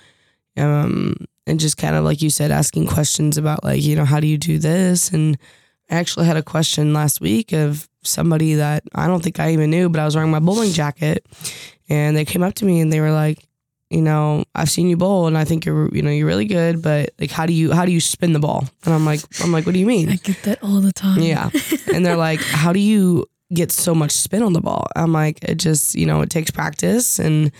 Um, 0.56 1.14
and 1.46 1.60
just 1.60 1.76
kind 1.76 1.96
of 1.96 2.04
like 2.04 2.22
you 2.22 2.30
said, 2.30 2.50
asking 2.50 2.86
questions 2.88 3.38
about 3.38 3.64
like, 3.64 3.82
you 3.82 3.94
know, 3.94 4.04
how 4.04 4.20
do 4.20 4.26
you 4.26 4.38
do 4.38 4.58
this? 4.58 5.10
And 5.10 5.38
I 5.90 5.96
actually 5.96 6.26
had 6.26 6.36
a 6.36 6.42
question 6.42 6.92
last 6.92 7.20
week 7.20 7.52
of 7.52 7.88
somebody 8.02 8.54
that 8.54 8.82
I 8.94 9.06
don't 9.06 9.22
think 9.22 9.38
I 9.38 9.52
even 9.52 9.70
knew, 9.70 9.88
but 9.88 10.00
I 10.00 10.04
was 10.04 10.16
wearing 10.16 10.30
my 10.30 10.40
bowling 10.40 10.72
jacket 10.72 11.26
and 11.92 12.16
they 12.16 12.24
came 12.24 12.42
up 12.42 12.54
to 12.54 12.64
me 12.64 12.80
and 12.80 12.90
they 12.90 13.00
were 13.00 13.12
like, 13.12 13.46
you 13.90 14.00
know, 14.00 14.44
I've 14.54 14.70
seen 14.70 14.88
you 14.88 14.96
bowl 14.96 15.26
and 15.26 15.36
I 15.36 15.44
think 15.44 15.66
you're, 15.66 15.94
you 15.94 16.00
know, 16.00 16.10
you're 16.10 16.26
really 16.26 16.46
good, 16.46 16.80
but 16.80 17.10
like, 17.20 17.30
how 17.30 17.44
do 17.44 17.52
you, 17.52 17.72
how 17.72 17.84
do 17.84 17.92
you 17.92 18.00
spin 18.00 18.32
the 18.32 18.38
ball? 18.38 18.64
And 18.86 18.94
I'm 18.94 19.04
like, 19.04 19.20
I'm 19.44 19.52
like, 19.52 19.66
what 19.66 19.74
do 19.74 19.78
you 19.78 19.84
mean? 19.84 20.08
I 20.08 20.16
get 20.16 20.42
that 20.44 20.62
all 20.62 20.80
the 20.80 20.92
time. 20.92 21.20
Yeah. 21.20 21.50
And 21.92 22.06
they're 22.06 22.16
like, 22.16 22.40
how 22.40 22.72
do 22.72 22.80
you 22.80 23.26
get 23.52 23.70
so 23.70 23.94
much 23.94 24.12
spin 24.12 24.42
on 24.42 24.52
the 24.52 24.60
ball. 24.60 24.86
I'm 24.96 25.12
like, 25.12 25.44
it 25.44 25.56
just, 25.56 25.94
you 25.94 26.06
know, 26.06 26.22
it 26.22 26.30
takes 26.30 26.50
practice. 26.50 27.18
And 27.18 27.52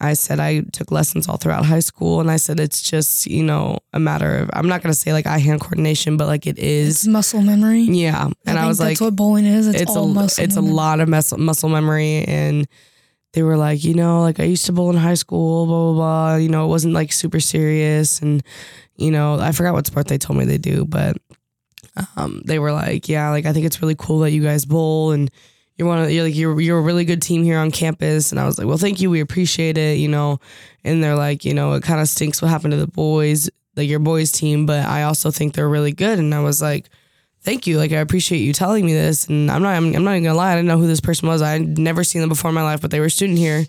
I 0.00 0.12
said, 0.14 0.40
I 0.40 0.60
took 0.72 0.92
lessons 0.92 1.28
all 1.28 1.36
throughout 1.36 1.64
high 1.64 1.80
school. 1.80 2.20
And 2.20 2.30
I 2.30 2.36
said, 2.36 2.60
it's 2.60 2.80
just, 2.80 3.26
you 3.26 3.42
know, 3.42 3.78
a 3.92 3.98
matter 3.98 4.38
of, 4.38 4.50
I'm 4.52 4.68
not 4.68 4.82
going 4.82 4.92
to 4.92 4.98
say 4.98 5.12
like 5.12 5.26
eye 5.26 5.38
hand 5.38 5.60
coordination, 5.60 6.16
but 6.16 6.26
like 6.26 6.46
it 6.46 6.58
It's 6.58 7.06
muscle 7.06 7.42
memory. 7.42 7.82
Yeah. 7.82 8.30
And 8.46 8.58
I, 8.58 8.64
I, 8.64 8.68
was 8.68 8.78
like, 8.78 8.90
that's 8.90 9.00
what 9.00 9.16
bowling 9.16 9.46
is. 9.46 9.66
It's, 9.68 9.82
it's 9.82 9.96
all 9.96 10.10
a 10.10 10.14
muscle. 10.14 10.44
it's 10.44 10.56
a 10.56 10.60
lot 10.60 11.00
of 11.00 11.08
muscle 11.08 11.38
muscle 11.38 11.68
memory 11.68 12.24
and 12.24 12.68
they 13.32 13.42
were 13.42 13.56
like 13.56 13.82
you 13.84 13.94
know 13.94 14.20
like 14.20 14.40
i 14.40 14.44
used 14.44 14.66
to 14.66 14.72
bowl 14.72 14.90
in 14.90 14.96
high 14.96 15.14
school 15.14 15.66
blah 15.66 15.92
blah 15.92 15.92
blah. 15.92 16.36
You 16.36 16.48
know 16.48 16.64
it 16.64 16.68
wasn't 16.68 16.94
like 16.94 17.12
super 17.12 17.40
serious. 17.40 18.20
And 18.20 18.42
you 18.96 19.10
know 19.10 19.38
i 19.40 19.52
forgot 19.52 19.74
what 19.74 19.86
sport 19.86 20.06
they 20.06 20.18
told 20.18 20.38
me 20.38 20.44
they 20.44 20.58
do 20.58 20.84
but 20.84 21.16
um 22.16 22.42
they 22.44 22.58
were 22.58 22.72
like 22.72 23.08
yeah 23.08 23.30
like 23.30 23.46
i 23.46 23.52
think 23.52 23.66
it's 23.66 23.80
really 23.82 23.96
cool 23.98 24.20
that 24.20 24.30
you 24.30 24.42
guys 24.42 24.64
bowl 24.64 25.12
and 25.12 25.30
you're 25.76 25.88
one 25.88 25.98
of 25.98 26.10
you're 26.10 26.24
like 26.24 26.36
you're 26.36 26.60
you're 26.60 26.78
a 26.78 26.82
really 26.82 27.04
good 27.04 27.22
team 27.22 27.42
here 27.42 27.58
on 27.58 27.70
campus. 27.70 28.30
And 28.30 28.40
i 28.40 28.44
was 28.44 28.58
like 28.58 28.66
well 28.66 28.78
thank 28.78 29.00
you. 29.00 29.10
We 29.10 29.20
appreciate 29.20 29.78
it 29.78 29.98
you 29.98 30.08
know. 30.08 30.38
And 30.84 31.02
they're 31.02 31.16
like 31.16 31.44
you 31.44 31.54
know 31.54 31.72
it 31.72 31.82
kind 31.82 32.00
of 32.00 32.08
stinks 32.08 32.42
what 32.42 32.50
happened 32.50 32.72
to 32.72 32.78
the 32.78 32.86
boys 32.86 33.48
like 33.76 33.88
your 33.88 33.98
boys 33.98 34.30
team 34.30 34.66
but 34.66 34.84
i 34.84 35.04
also 35.04 35.30
think 35.30 35.54
they're 35.54 35.68
really 35.68 35.92
good. 35.92 36.18
And 36.18 36.34
i 36.34 36.40
was 36.40 36.60
like 36.60 36.90
thank 37.42 37.66
you. 37.66 37.78
Like 37.78 37.92
I 37.92 37.96
appreciate 37.96 38.38
you 38.38 38.52
telling 38.52 38.86
me 38.86 38.92
this. 38.92 39.26
And 39.26 39.50
I'm 39.50 39.62
not 39.62 39.74
I'm, 39.74 39.94
I'm 39.94 40.04
not 40.04 40.12
even 40.12 40.24
gonna 40.24 40.36
lie, 40.36 40.52
I 40.52 40.56
didn't 40.56 40.68
know 40.68 40.78
who 40.78 40.86
this 40.86 41.00
person 41.00 41.28
was. 41.28 41.42
I'd 41.42 41.78
never 41.78 42.04
seen 42.04 42.20
them 42.20 42.28
before 42.28 42.48
in 42.50 42.54
my 42.54 42.62
life, 42.62 42.80
but 42.80 42.90
they 42.90 43.00
were 43.00 43.06
a 43.06 43.10
student 43.10 43.38
here 43.38 43.66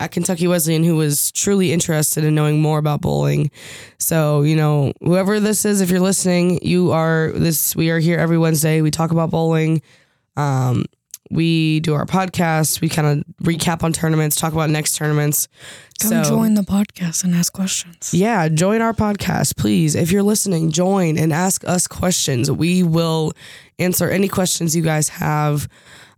at 0.00 0.12
Kentucky 0.12 0.46
Wesleyan 0.46 0.84
who 0.84 0.96
was 0.96 1.32
truly 1.32 1.72
interested 1.72 2.24
in 2.24 2.34
knowing 2.34 2.60
more 2.60 2.78
about 2.78 3.00
bowling. 3.00 3.50
So, 3.98 4.42
you 4.42 4.56
know, 4.56 4.92
whoever 5.00 5.40
this 5.40 5.64
is, 5.64 5.80
if 5.80 5.90
you're 5.90 6.00
listening, 6.00 6.60
you 6.62 6.92
are 6.92 7.32
this 7.34 7.74
we 7.76 7.90
are 7.90 7.98
here 7.98 8.18
every 8.18 8.38
Wednesday. 8.38 8.80
We 8.80 8.90
talk 8.90 9.10
about 9.10 9.30
bowling. 9.30 9.82
Um 10.36 10.84
we 11.30 11.80
do 11.80 11.94
our 11.94 12.06
podcast. 12.06 12.80
We 12.80 12.88
kind 12.88 13.06
of 13.08 13.24
recap 13.42 13.82
on 13.82 13.92
tournaments, 13.92 14.36
talk 14.36 14.52
about 14.52 14.70
next 14.70 14.96
tournaments. 14.96 15.48
Come 16.00 16.22
join 16.24 16.54
the 16.54 16.62
podcast 16.62 17.24
and 17.24 17.34
ask 17.34 17.52
questions. 17.52 18.14
Yeah, 18.14 18.48
join 18.48 18.80
our 18.80 18.92
podcast, 18.92 19.56
please. 19.56 19.94
If 19.94 20.12
you're 20.12 20.22
listening, 20.22 20.70
join 20.70 21.18
and 21.18 21.32
ask 21.32 21.66
us 21.66 21.86
questions. 21.86 22.50
We 22.50 22.82
will 22.82 23.32
answer 23.78 24.08
any 24.08 24.28
questions 24.28 24.76
you 24.76 24.82
guys 24.82 25.08
have. 25.08 25.68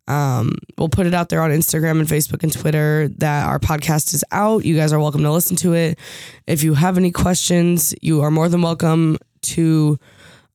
Um, 0.07 0.57
we'll 0.77 0.89
put 0.89 1.07
it 1.07 1.15
out 1.15 1.29
there 1.29 1.41
on 1.41 1.51
Instagram 1.51 2.01
and 2.01 2.09
Facebook 2.09 2.43
and 2.43 2.53
Twitter 2.53 3.09
that 3.19 3.47
our 3.47 3.59
podcast 3.59 4.13
is 4.13 4.25
out. 4.33 4.65
You 4.65 4.77
guys 4.77 4.93
are 4.93 4.99
welcome 4.99 5.23
to 5.23 5.31
listen 5.31 5.57
to 5.59 5.75
it. 5.75 5.99
If 6.47 6.63
you 6.65 6.75
have 6.75 6.99
any 6.99 7.13
questions, 7.13 7.95
you 8.03 8.21
are 8.23 8.31
more 8.31 8.49
than 8.49 8.61
welcome 8.61 9.19
to 9.43 9.99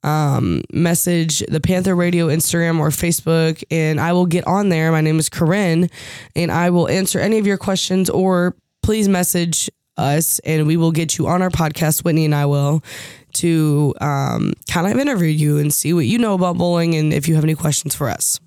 um, 0.05 0.61
message 0.71 1.39
the 1.39 1.59
Panther 1.59 1.95
Radio 1.95 2.27
Instagram 2.27 2.79
or 2.79 2.89
Facebook, 2.89 3.63
and 3.71 3.99
I 3.99 4.13
will 4.13 4.27
get 4.27 4.45
on 4.47 4.69
there. 4.69 4.91
My 4.91 5.01
name 5.01 5.19
is 5.19 5.29
Corynne, 5.29 5.91
and 6.35 6.51
I 6.51 6.69
will 6.69 6.87
answer 6.87 7.19
any 7.19 7.39
of 7.39 7.47
your 7.47 7.57
questions 7.57 8.09
or 8.09 8.55
please 8.83 9.09
message 9.09 9.69
us 9.97 10.39
and 10.39 10.67
we 10.67 10.77
will 10.77 10.91
get 10.91 11.17
you 11.17 11.27
on 11.27 11.41
our 11.41 11.49
podcast. 11.49 12.03
Whitney 12.03 12.25
and 12.25 12.35
I 12.35 12.45
will 12.45 12.83
to 13.33 13.93
um, 13.99 14.53
kind 14.69 14.87
of 14.87 14.97
interview 14.99 15.27
you 15.27 15.57
and 15.57 15.73
see 15.73 15.93
what 15.93 16.05
you 16.05 16.17
know 16.17 16.33
about 16.33 16.57
bowling 16.57 16.95
and 16.95 17.13
if 17.13 17.27
you 17.27 17.35
have 17.35 17.43
any 17.43 17.55
questions 17.55 17.95
for 17.95 18.09
us. 18.09 18.39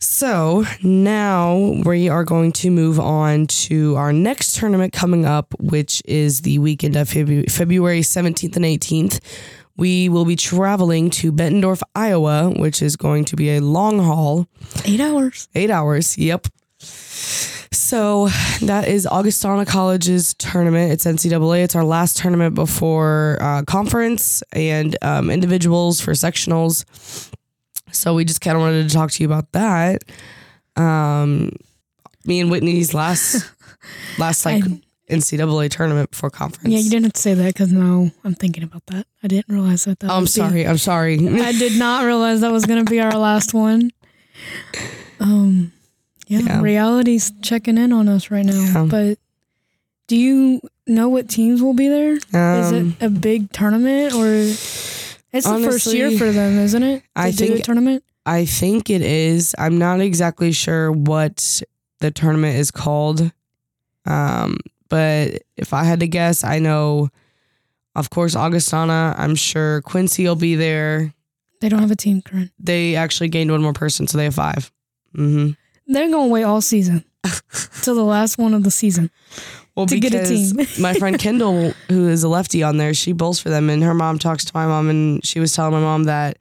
So 0.00 0.64
now 0.82 1.56
we 1.84 2.08
are 2.08 2.24
going 2.24 2.52
to 2.52 2.70
move 2.70 3.00
on 3.00 3.46
to 3.46 3.96
our 3.96 4.12
next 4.12 4.56
tournament 4.56 4.92
coming 4.92 5.24
up, 5.24 5.54
which 5.58 6.02
is 6.04 6.42
the 6.42 6.58
weekend 6.60 6.96
of 6.96 7.08
February 7.08 8.00
17th 8.00 8.56
and 8.56 8.64
18th. 8.64 9.20
We 9.78 10.08
will 10.08 10.24
be 10.24 10.36
traveling 10.36 11.08
to 11.10 11.32
Bettendorf, 11.32 11.80
Iowa, 11.94 12.50
which 12.50 12.82
is 12.82 12.96
going 12.96 13.24
to 13.26 13.36
be 13.36 13.50
a 13.56 13.60
long 13.60 14.00
haul, 14.00 14.46
Eight 14.84 15.00
hours. 15.00 15.48
eight 15.54 15.70
hours. 15.70 16.18
Yep. 16.18 16.48
So 17.70 18.28
that 18.62 18.88
is 18.88 19.06
Augustana 19.06 19.64
College's 19.64 20.34
tournament. 20.34 20.92
It's 20.92 21.04
NCAA. 21.04 21.64
It's 21.64 21.76
our 21.76 21.84
last 21.84 22.16
tournament 22.16 22.54
before 22.54 23.38
uh, 23.40 23.62
conference 23.66 24.42
and 24.52 24.96
um, 25.02 25.30
individuals 25.30 26.00
for 26.00 26.12
sectionals. 26.12 26.84
So 27.92 28.14
we 28.14 28.24
just 28.24 28.40
kind 28.40 28.56
of 28.56 28.62
wanted 28.62 28.88
to 28.88 28.94
talk 28.94 29.10
to 29.12 29.22
you 29.22 29.28
about 29.28 29.52
that. 29.52 30.02
Um, 30.76 31.52
me 32.24 32.40
and 32.40 32.50
Whitney's 32.50 32.94
last 32.94 33.48
last 34.18 34.44
like 34.44 34.64
I- 34.64 34.80
NCAA 35.10 35.70
tournament 35.70 36.10
before 36.10 36.30
conference. 36.30 36.68
Yeah, 36.72 36.78
you 36.80 36.90
didn't 36.90 37.04
have 37.04 37.12
to 37.14 37.20
say 37.20 37.34
that 37.34 37.46
because 37.54 37.72
now 37.72 38.10
I'm 38.24 38.34
thinking 38.34 38.62
about 38.62 38.84
that. 38.86 39.06
I 39.22 39.28
didn't 39.28 39.52
realize 39.54 39.84
that. 39.84 40.00
that 40.00 40.10
Oh, 40.10 40.14
I'm 40.16 40.26
sorry. 40.26 40.66
I'm 40.66 40.78
sorry. 40.78 41.14
I 41.40 41.52
did 41.52 41.78
not 41.78 42.04
realize 42.04 42.40
that 42.42 42.52
was 42.52 42.64
going 42.66 42.84
to 42.84 42.90
be 42.90 43.00
our 43.00 43.16
last 43.16 43.54
one. 43.54 43.90
Um, 45.20 45.72
yeah, 46.26 46.40
Yeah. 46.40 46.60
reality's 46.62 47.32
checking 47.42 47.78
in 47.78 47.92
on 47.92 48.08
us 48.08 48.30
right 48.30 48.44
now. 48.44 48.60
Yeah. 48.60 48.84
But 48.88 49.18
do 50.06 50.16
you 50.16 50.60
know 50.86 51.08
what 51.08 51.28
teams 51.28 51.62
will 51.62 51.74
be 51.74 51.88
there? 51.88 52.14
Is 52.14 52.24
Um, 52.72 52.96
it 53.00 53.04
a 53.04 53.10
big 53.10 53.52
tournament 53.52 54.14
or 54.14 54.26
it's 54.26 55.12
the 55.32 55.60
first 55.64 55.92
year 55.92 56.10
for 56.16 56.30
them, 56.32 56.58
isn't 56.58 56.82
it? 56.82 57.02
I 57.16 57.32
think- 57.32 57.64
tournament. 57.64 58.04
I 58.26 58.44
think 58.44 58.90
it 58.90 59.00
is. 59.00 59.54
I'm 59.58 59.78
not 59.78 60.00
exactly 60.00 60.52
sure 60.52 60.92
what 60.92 61.62
the 62.00 62.10
tournament 62.10 62.58
is 62.58 62.70
called. 62.70 63.32
Um, 64.04 64.58
but 64.88 65.42
if 65.56 65.72
I 65.72 65.84
had 65.84 66.00
to 66.00 66.06
guess, 66.08 66.44
I 66.44 66.58
know, 66.58 67.10
of 67.94 68.10
course, 68.10 68.36
Augustana. 68.36 69.14
I'm 69.18 69.34
sure 69.34 69.82
Quincy 69.82 70.24
will 70.24 70.36
be 70.36 70.54
there. 70.54 71.12
They 71.60 71.68
don't 71.68 71.80
have 71.80 71.90
a 71.90 71.96
team, 71.96 72.22
Corynne. 72.22 72.50
They 72.58 72.96
actually 72.96 73.28
gained 73.28 73.50
one 73.50 73.62
more 73.62 73.72
person, 73.72 74.06
so 74.06 74.18
they 74.18 74.24
have 74.24 74.34
5 74.34 74.70
Mm-hmm. 75.16 75.52
They're 75.92 76.10
going 76.10 76.28
to 76.28 76.32
wait 76.32 76.42
all 76.44 76.60
season 76.60 77.02
till 77.82 77.94
the 77.94 78.04
last 78.04 78.36
one 78.38 78.52
of 78.52 78.62
the 78.62 78.70
season. 78.70 79.10
Well, 79.74 79.86
To 79.86 79.98
get 79.98 80.12
a 80.12 80.18
because 80.18 80.52
team. 80.52 80.66
my 80.82 80.92
friend 80.94 81.18
Kendall, 81.18 81.72
who 81.88 82.08
is 82.08 82.22
a 82.24 82.28
lefty 82.28 82.62
on 82.62 82.76
there, 82.76 82.92
she 82.94 83.12
bowls 83.12 83.40
for 83.40 83.48
them, 83.48 83.70
and 83.70 83.82
her 83.82 83.94
mom 83.94 84.18
talks 84.18 84.44
to 84.44 84.52
my 84.54 84.66
mom, 84.66 84.90
and 84.90 85.24
she 85.24 85.40
was 85.40 85.54
telling 85.54 85.72
my 85.72 85.80
mom 85.80 86.04
that 86.04 86.38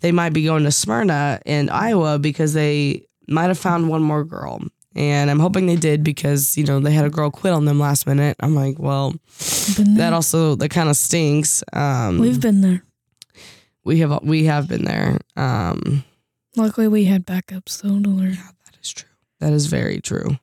they 0.00 0.12
might 0.12 0.32
be 0.34 0.44
going 0.44 0.64
to 0.64 0.70
Smyrna 0.70 1.40
in 1.46 1.70
Iowa 1.70 2.18
because 2.18 2.52
they 2.52 3.06
might 3.28 3.46
have 3.48 3.58
found 3.58 3.88
one 3.88 4.02
more 4.02 4.24
girl. 4.24 4.60
And 4.96 5.30
I'm 5.30 5.38
hoping 5.40 5.66
they 5.66 5.76
did 5.76 6.02
because 6.02 6.56
you 6.56 6.64
know 6.64 6.80
they 6.80 6.90
had 6.92 7.04
a 7.04 7.10
girl 7.10 7.30
quit 7.30 7.52
on 7.52 7.66
them 7.66 7.78
last 7.78 8.06
minute. 8.06 8.34
I'm 8.40 8.54
like, 8.54 8.78
well, 8.78 9.14
that 9.76 10.12
also 10.14 10.54
that 10.56 10.70
kind 10.70 10.88
of 10.88 10.96
stinks. 10.96 11.62
Um, 11.74 12.18
We've 12.18 12.40
been 12.40 12.62
there. 12.62 12.82
we 13.84 13.98
have 14.00 14.22
we 14.24 14.44
have 14.46 14.66
been 14.68 14.84
there. 14.86 15.18
Um, 15.36 16.02
Luckily, 16.56 16.88
we 16.88 17.04
had 17.04 17.26
backups 17.26 17.82
though 17.82 18.00
to 18.00 18.08
learn. 18.08 18.32
that 18.64 18.78
is 18.82 18.90
true. 18.94 19.08
That 19.40 19.52
is 19.52 19.66
very 19.66 20.00
true. 20.00 20.38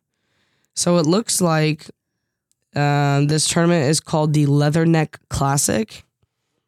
So 0.76 0.98
it 0.98 1.08
looks 1.08 1.42
like 1.42 1.90
um, 2.76 3.26
this 3.28 3.48
tournament 3.48 3.90
is 3.90 4.00
called 4.00 4.34
the 4.34 4.46
Leatherneck 4.46 5.16
Classic, 5.30 6.04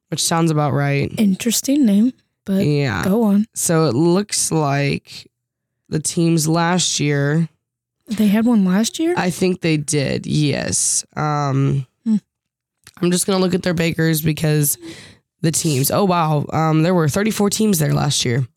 which 0.10 0.24
sounds 0.24 0.50
about 0.50 0.74
right. 0.74 1.14
Interesting 1.20 1.86
name, 1.86 2.14
but 2.46 2.66
Yeah. 2.66 3.04
go 3.04 3.22
on. 3.24 3.46
So 3.54 3.86
it 3.86 3.94
looks 3.94 4.52
like 4.52 5.30
the 5.90 6.00
teams 6.00 6.48
last 6.48 7.00
year. 7.00 7.48
They 8.08 8.28
had 8.28 8.46
one 8.46 8.66
last 8.66 9.00
year. 9.00 9.14
I 9.18 9.30
think 9.30 9.62
they 9.62 9.78
did. 9.78 10.26
Yes. 10.28 11.06
Um, 11.16 11.86
Hmm. 12.06 12.18
I'm 13.02 13.12
just 13.12 13.26
gonna 13.26 13.40
look 13.40 13.54
at 13.56 13.64
their 13.64 13.74
bakers 13.74 14.22
because 14.22 14.78
the 15.42 15.52
teams. 15.52 15.90
Oh 15.92 16.06
wow. 16.06 16.46
Um, 16.54 16.84
there 16.84 16.94
were 16.94 17.10
34 17.10 17.50
teams 17.50 17.80
there 17.80 17.94
last 17.94 18.24
year. 18.26 18.48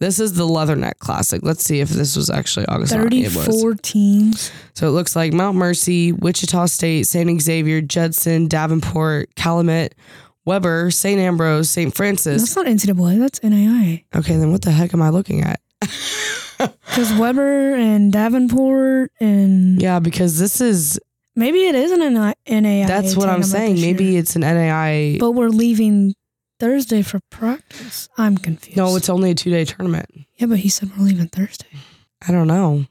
This 0.00 0.18
is 0.18 0.32
the 0.34 0.42
Leatherneck 0.42 0.98
Classic. 0.98 1.40
Let's 1.44 1.62
see 1.62 1.78
if 1.78 1.88
this 1.88 2.16
was 2.16 2.28
actually 2.28 2.66
August. 2.66 2.92
It 2.92 2.98
was. 2.98 3.04
Thirty-four 3.46 3.74
teams. 3.76 4.50
So 4.74 4.88
it 4.88 4.90
looks 4.90 5.14
like 5.14 5.32
Mount 5.32 5.56
Mercy, 5.56 6.10
Wichita 6.10 6.66
State, 6.66 7.06
St. 7.06 7.40
Xavier, 7.40 7.80
Judson, 7.80 8.48
Davenport, 8.48 9.32
Calumet, 9.36 9.94
Webber, 10.44 10.90
St. 10.90 11.20
Ambrose, 11.20 11.70
St. 11.70 11.94
Francis. 11.94 12.42
That's 12.42 12.56
not 12.56 12.66
NCAA. 12.66 13.20
That's 13.20 13.40
NAI. 13.44 14.04
Okay, 14.12 14.36
then 14.36 14.50
what 14.50 14.62
the 14.62 14.72
heck 14.72 14.92
am 14.92 15.02
I 15.02 15.10
looking 15.10 15.42
at? 15.42 15.60
Because 16.86 17.12
Webber 17.18 17.74
and 17.74 18.12
Davenport 18.12 19.12
and 19.20 19.80
Yeah, 19.80 19.98
because 19.98 20.38
this 20.38 20.60
is 20.60 21.00
maybe 21.34 21.66
it 21.66 21.74
isn't 21.74 22.02
an 22.02 22.34
NAIA. 22.46 22.86
that's 22.86 23.16
what 23.16 23.28
I'm 23.28 23.42
saying. 23.42 23.80
Maybe 23.80 24.04
year. 24.04 24.20
it's 24.20 24.36
an 24.36 24.42
NAI. 24.42 25.16
But 25.18 25.32
we're 25.32 25.48
leaving 25.48 26.14
Thursday 26.60 27.02
for 27.02 27.20
practice. 27.30 28.08
I'm 28.18 28.36
confused. 28.36 28.76
no, 28.76 28.94
it's 28.96 29.08
only 29.08 29.30
a 29.30 29.34
two 29.34 29.50
day 29.50 29.64
tournament. 29.64 30.06
yeah, 30.36 30.46
but 30.46 30.58
he 30.58 30.68
said 30.68 30.90
we're 30.96 31.04
leaving 31.06 31.28
Thursday. 31.28 31.66
I 32.26 32.32
don't 32.32 32.46
know 32.46 32.86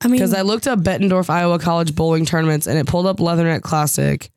I 0.00 0.06
mean, 0.08 0.16
because 0.16 0.32
I 0.32 0.42
looked 0.42 0.66
up 0.66 0.78
Bettendorf 0.78 1.28
Iowa 1.28 1.58
College 1.58 1.94
bowling 1.94 2.24
tournaments 2.24 2.66
and 2.66 2.78
it 2.78 2.86
pulled 2.86 3.06
up 3.06 3.18
Leatherneck 3.18 3.62
Classic. 3.62 4.30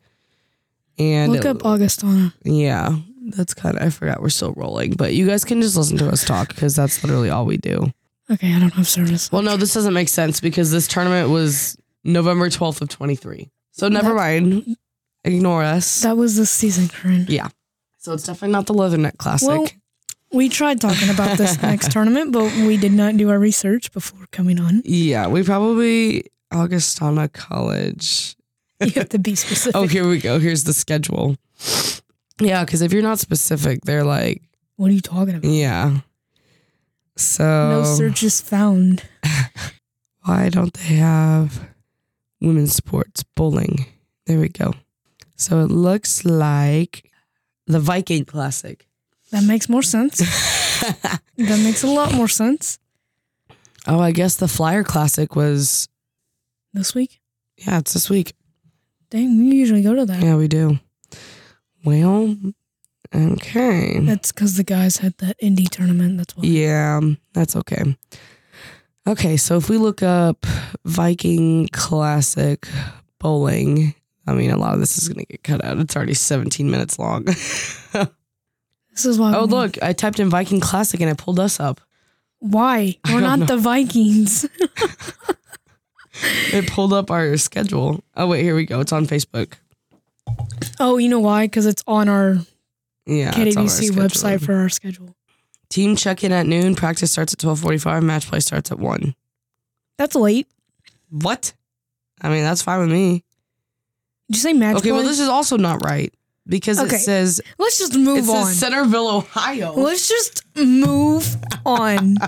And 0.98 1.32
look 1.32 1.46
it- 1.46 1.48
up 1.48 1.66
Augustana. 1.66 2.34
yeah, 2.44 2.98
that's 3.28 3.54
kind 3.54 3.78
of 3.78 3.84
I 3.84 3.90
forgot 3.90 4.22
we're 4.22 4.30
still 4.30 4.54
rolling, 4.54 4.94
but 4.94 5.14
you 5.14 5.26
guys 5.28 5.46
can 5.46 5.62
just 5.62 5.78
listen 5.78 5.98
to 6.00 6.10
us 6.10 6.26
talk 6.26 6.50
because 6.50 6.76
that's 6.76 7.04
literally 7.04 7.30
all 7.30 7.46
we 7.46 7.58
do. 7.58 7.92
Okay, 8.32 8.54
I 8.54 8.60
don't 8.60 8.74
have 8.74 8.88
service. 8.88 9.32
Well, 9.32 9.42
no, 9.42 9.58
this 9.58 9.74
doesn't 9.74 9.94
make 9.94 10.08
sense 10.10 10.40
because 10.40 10.72
this 10.72 10.88
tournament 10.88 11.30
was 11.30 11.78
November 12.04 12.50
12th 12.50 12.82
of 12.82 12.90
23. 12.90 13.50
So 13.72 13.88
never 13.90 14.14
mind. 14.14 14.78
Ignore 15.24 15.64
us. 15.64 16.02
That 16.02 16.18
was 16.18 16.36
the 16.38 16.46
season, 16.46 16.88
Corynne. 16.88 17.26
Yeah. 17.30 17.50
So 17.98 18.14
it's 18.14 18.24
definitely 18.24 18.54
not 18.54 18.66
the 18.68 18.74
Leatherneck 18.74 19.18
Classic. 19.18 19.48
Well, 19.48 19.68
We 20.32 20.50
tried 20.50 20.80
talking 20.82 21.10
about 21.10 21.38
this 21.38 21.62
next 21.62 21.92
tournament, 21.92 22.32
but 22.32 22.44
we 22.66 22.78
did 22.78 22.94
not 22.94 23.18
do 23.18 23.30
our 23.30 23.38
research 23.38 23.92
before 23.92 24.26
coming 24.32 24.60
on. 24.60 24.82
Yeah, 24.86 25.28
we 25.28 25.44
probably 25.44 26.24
Augustana 26.52 27.28
College. 27.28 28.36
You 28.80 28.92
have 28.92 29.10
to 29.10 29.20
be 29.20 29.36
specific. 29.36 29.76
Oh, 29.76 29.86
here 29.86 30.08
we 30.08 30.20
go. 30.20 30.40
Here's 30.40 30.64
the 30.64 30.74
schedule. 30.74 31.36
Yeah, 32.40 32.64
because 32.66 32.82
if 32.82 32.92
you're 32.94 33.04
not 33.04 33.20
specific, 33.20 33.82
they're 33.84 34.04
like, 34.04 34.42
What 34.78 34.90
are 34.90 34.94
you 34.94 35.02
talking 35.02 35.36
about? 35.36 35.52
yeah. 35.52 36.00
So 37.18 37.44
No 37.70 37.84
searches 37.84 38.42
found. 38.42 39.04
why 40.24 40.50
don't 40.50 40.74
they 40.74 40.96
have 40.96 41.68
women's 42.40 42.74
sports 42.76 43.24
bowling? 43.36 43.86
There 44.26 44.40
we 44.40 44.50
go. 44.50 44.74
So 45.36 45.60
it 45.62 45.72
looks 45.72 46.24
like 46.26 47.12
the 47.68 47.80
Viking 47.80 48.26
Classic. 48.26 48.88
That 49.32 49.44
makes 49.44 49.70
more 49.70 49.82
sense. 49.84 50.18
that 51.38 51.60
makes 51.64 51.84
a 51.84 51.88
lot 51.88 52.14
more 52.14 52.28
sense. 52.28 52.80
Oh, 53.88 54.00
I 54.00 54.12
guess 54.12 54.36
the 54.36 54.48
Flyer 54.48 54.84
Classic 54.84 55.36
was 55.36 55.88
This 56.74 56.94
week? 56.94 57.20
yeah, 57.58 57.80
it's 57.80 57.94
this 57.94 58.10
week. 58.10 58.34
Dang, 59.10 59.38
we 59.40 59.56
usually 59.56 59.82
go 59.82 59.94
to 59.96 60.06
that. 60.06 60.22
Yeah, 60.24 60.36
we 60.38 60.48
do. 60.48 60.80
Well, 61.84 62.36
okay. 63.14 64.00
That's 64.00 64.32
because 64.32 64.58
the 64.58 64.64
guys 64.64 64.98
had 64.98 65.18
that 65.20 65.40
indie 65.40 65.70
tournament. 65.70 66.18
That's 66.18 66.36
why. 66.36 66.44
Yeah, 66.46 67.02
that's 67.34 67.56
okay. 67.56 67.98
Okay, 69.08 69.38
so 69.38 69.58
if 69.58 69.70
we 69.70 69.78
look 69.78 70.04
up 70.04 70.46
Viking 70.86 71.68
Classic 71.70 72.68
bowling, 73.20 73.96
I 74.28 74.34
mean, 74.34 74.52
a 74.52 74.58
lot 74.58 74.76
of 74.76 74.80
this 74.80 74.98
is 74.98 75.10
going 75.10 75.26
to 75.26 75.32
get 75.32 75.44
cut 75.44 75.64
out. 75.66 75.80
It's 75.80 75.96
already 75.96 76.14
17 76.14 76.70
minutes 76.70 77.00
long. 77.00 77.26
This 78.94 79.06
is 79.06 79.18
why. 79.18 79.34
oh, 79.36 79.46
look, 79.46 79.82
I 79.82 79.94
typed 79.94 80.20
in 80.20 80.30
Viking 80.30 80.60
Classic 80.60 81.00
and 81.00 81.10
it 81.10 81.18
pulled 81.18 81.40
us 81.40 81.62
up. 81.62 81.80
Why? 82.40 82.98
We're 83.10 83.22
not 83.22 83.40
know. 83.40 83.46
the 83.46 83.58
Vikings. 83.58 84.46
It 86.54 86.70
pulled 86.70 86.94
up 86.94 87.10
our 87.10 87.36
schedule. 87.38 88.04
Oh, 88.16 88.28
wait, 88.28 88.44
here 88.44 88.54
we 88.54 88.66
go. 88.66 88.82
It's 88.82 88.92
on 88.92 89.08
Facebook. 89.08 89.54
oh, 90.80 90.98
you 90.98 91.10
know 91.10 91.22
why? 91.22 91.46
Because 91.46 91.66
it's 91.66 91.84
on 91.88 92.10
our 92.10 92.38
Yeah. 93.12 93.32
KDVC 93.32 93.92
website 93.92 94.44
for 94.44 94.54
our 94.56 94.70
schedule. 94.70 95.16
Team 95.70 95.96
check 95.96 96.24
in 96.24 96.32
at 96.32 96.46
noon. 96.48 96.76
Practice 96.76 97.12
starts 97.12 97.34
at 97.34 97.44
1245. 97.44 98.04
Match 98.04 98.28
play 98.28 98.40
starts 98.40 98.72
at 98.72 98.80
1. 98.80 99.16
That's 99.98 100.16
late. 100.16 100.48
What? 101.10 101.54
I 102.22 102.30
mean, 102.30 102.44
that's 102.44 102.62
fine 102.62 102.80
with 102.80 102.92
me. 102.92 103.24
Did 104.30 104.38
you 104.38 104.42
say 104.42 104.54
match 104.54 104.78
Okay, 104.78 104.92
well, 104.92 105.04
this 105.04 105.20
is 105.20 105.28
also 105.28 105.58
not 105.58 105.84
right 105.84 106.14
because 106.48 106.80
Okay. 106.80 106.96
it 106.96 107.00
says 107.00 107.42
Let's 107.58 107.78
just 107.80 107.96
move 107.98 108.30
on. 108.30 108.46
Centerville, 108.48 109.10
Ohio. 109.10 109.74
Let's 109.74 110.08
just 110.08 110.44
move 110.56 111.36
on. 111.66 112.18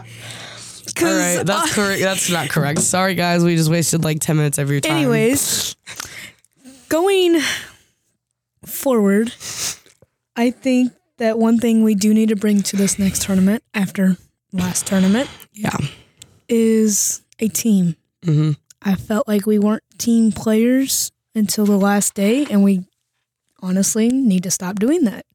All 1.01 1.07
right, 1.07 1.43
that's 1.45 1.73
correct. 1.73 2.01
That's 2.01 2.29
not 2.29 2.49
correct. 2.49 2.79
Sorry, 2.81 3.15
guys. 3.15 3.43
We 3.43 3.55
just 3.55 3.71
wasted 3.71 4.03
like 4.03 4.19
ten 4.19 4.35
minutes 4.37 4.57
of 4.57 4.69
your 4.69 4.79
time. 4.81 4.91
Anyways, 4.97 5.75
going 6.89 7.39
forward, 8.65 9.33
I 10.35 10.51
think 10.51 10.93
that 11.17 11.37
one 11.37 11.59
thing 11.59 11.83
we 11.83 11.95
do 11.95 12.13
need 12.13 12.29
to 12.29 12.35
bring 12.35 12.61
to 12.63 12.75
this 12.75 12.97
next 12.97 13.23
tournament 13.23 13.63
after 13.73 14.17
last 14.51 14.87
tournament 14.87 15.29
yeah. 15.53 15.77
is 16.47 17.21
a 17.39 17.47
team. 17.47 17.95
hmm 18.23 18.51
I 18.85 18.95
felt 18.95 19.29
like 19.29 19.45
we 19.45 19.59
weren't 19.59 19.83
team 19.97 20.33
players 20.33 21.13
until 21.33 21.65
the 21.65 21.77
last 21.77 22.15
day, 22.15 22.45
and 22.51 22.63
we 22.63 22.85
honestly 23.61 24.09
need 24.09 24.43
to 24.43 24.51
stop 24.51 24.75
doing 24.75 25.05
that. 25.05 25.25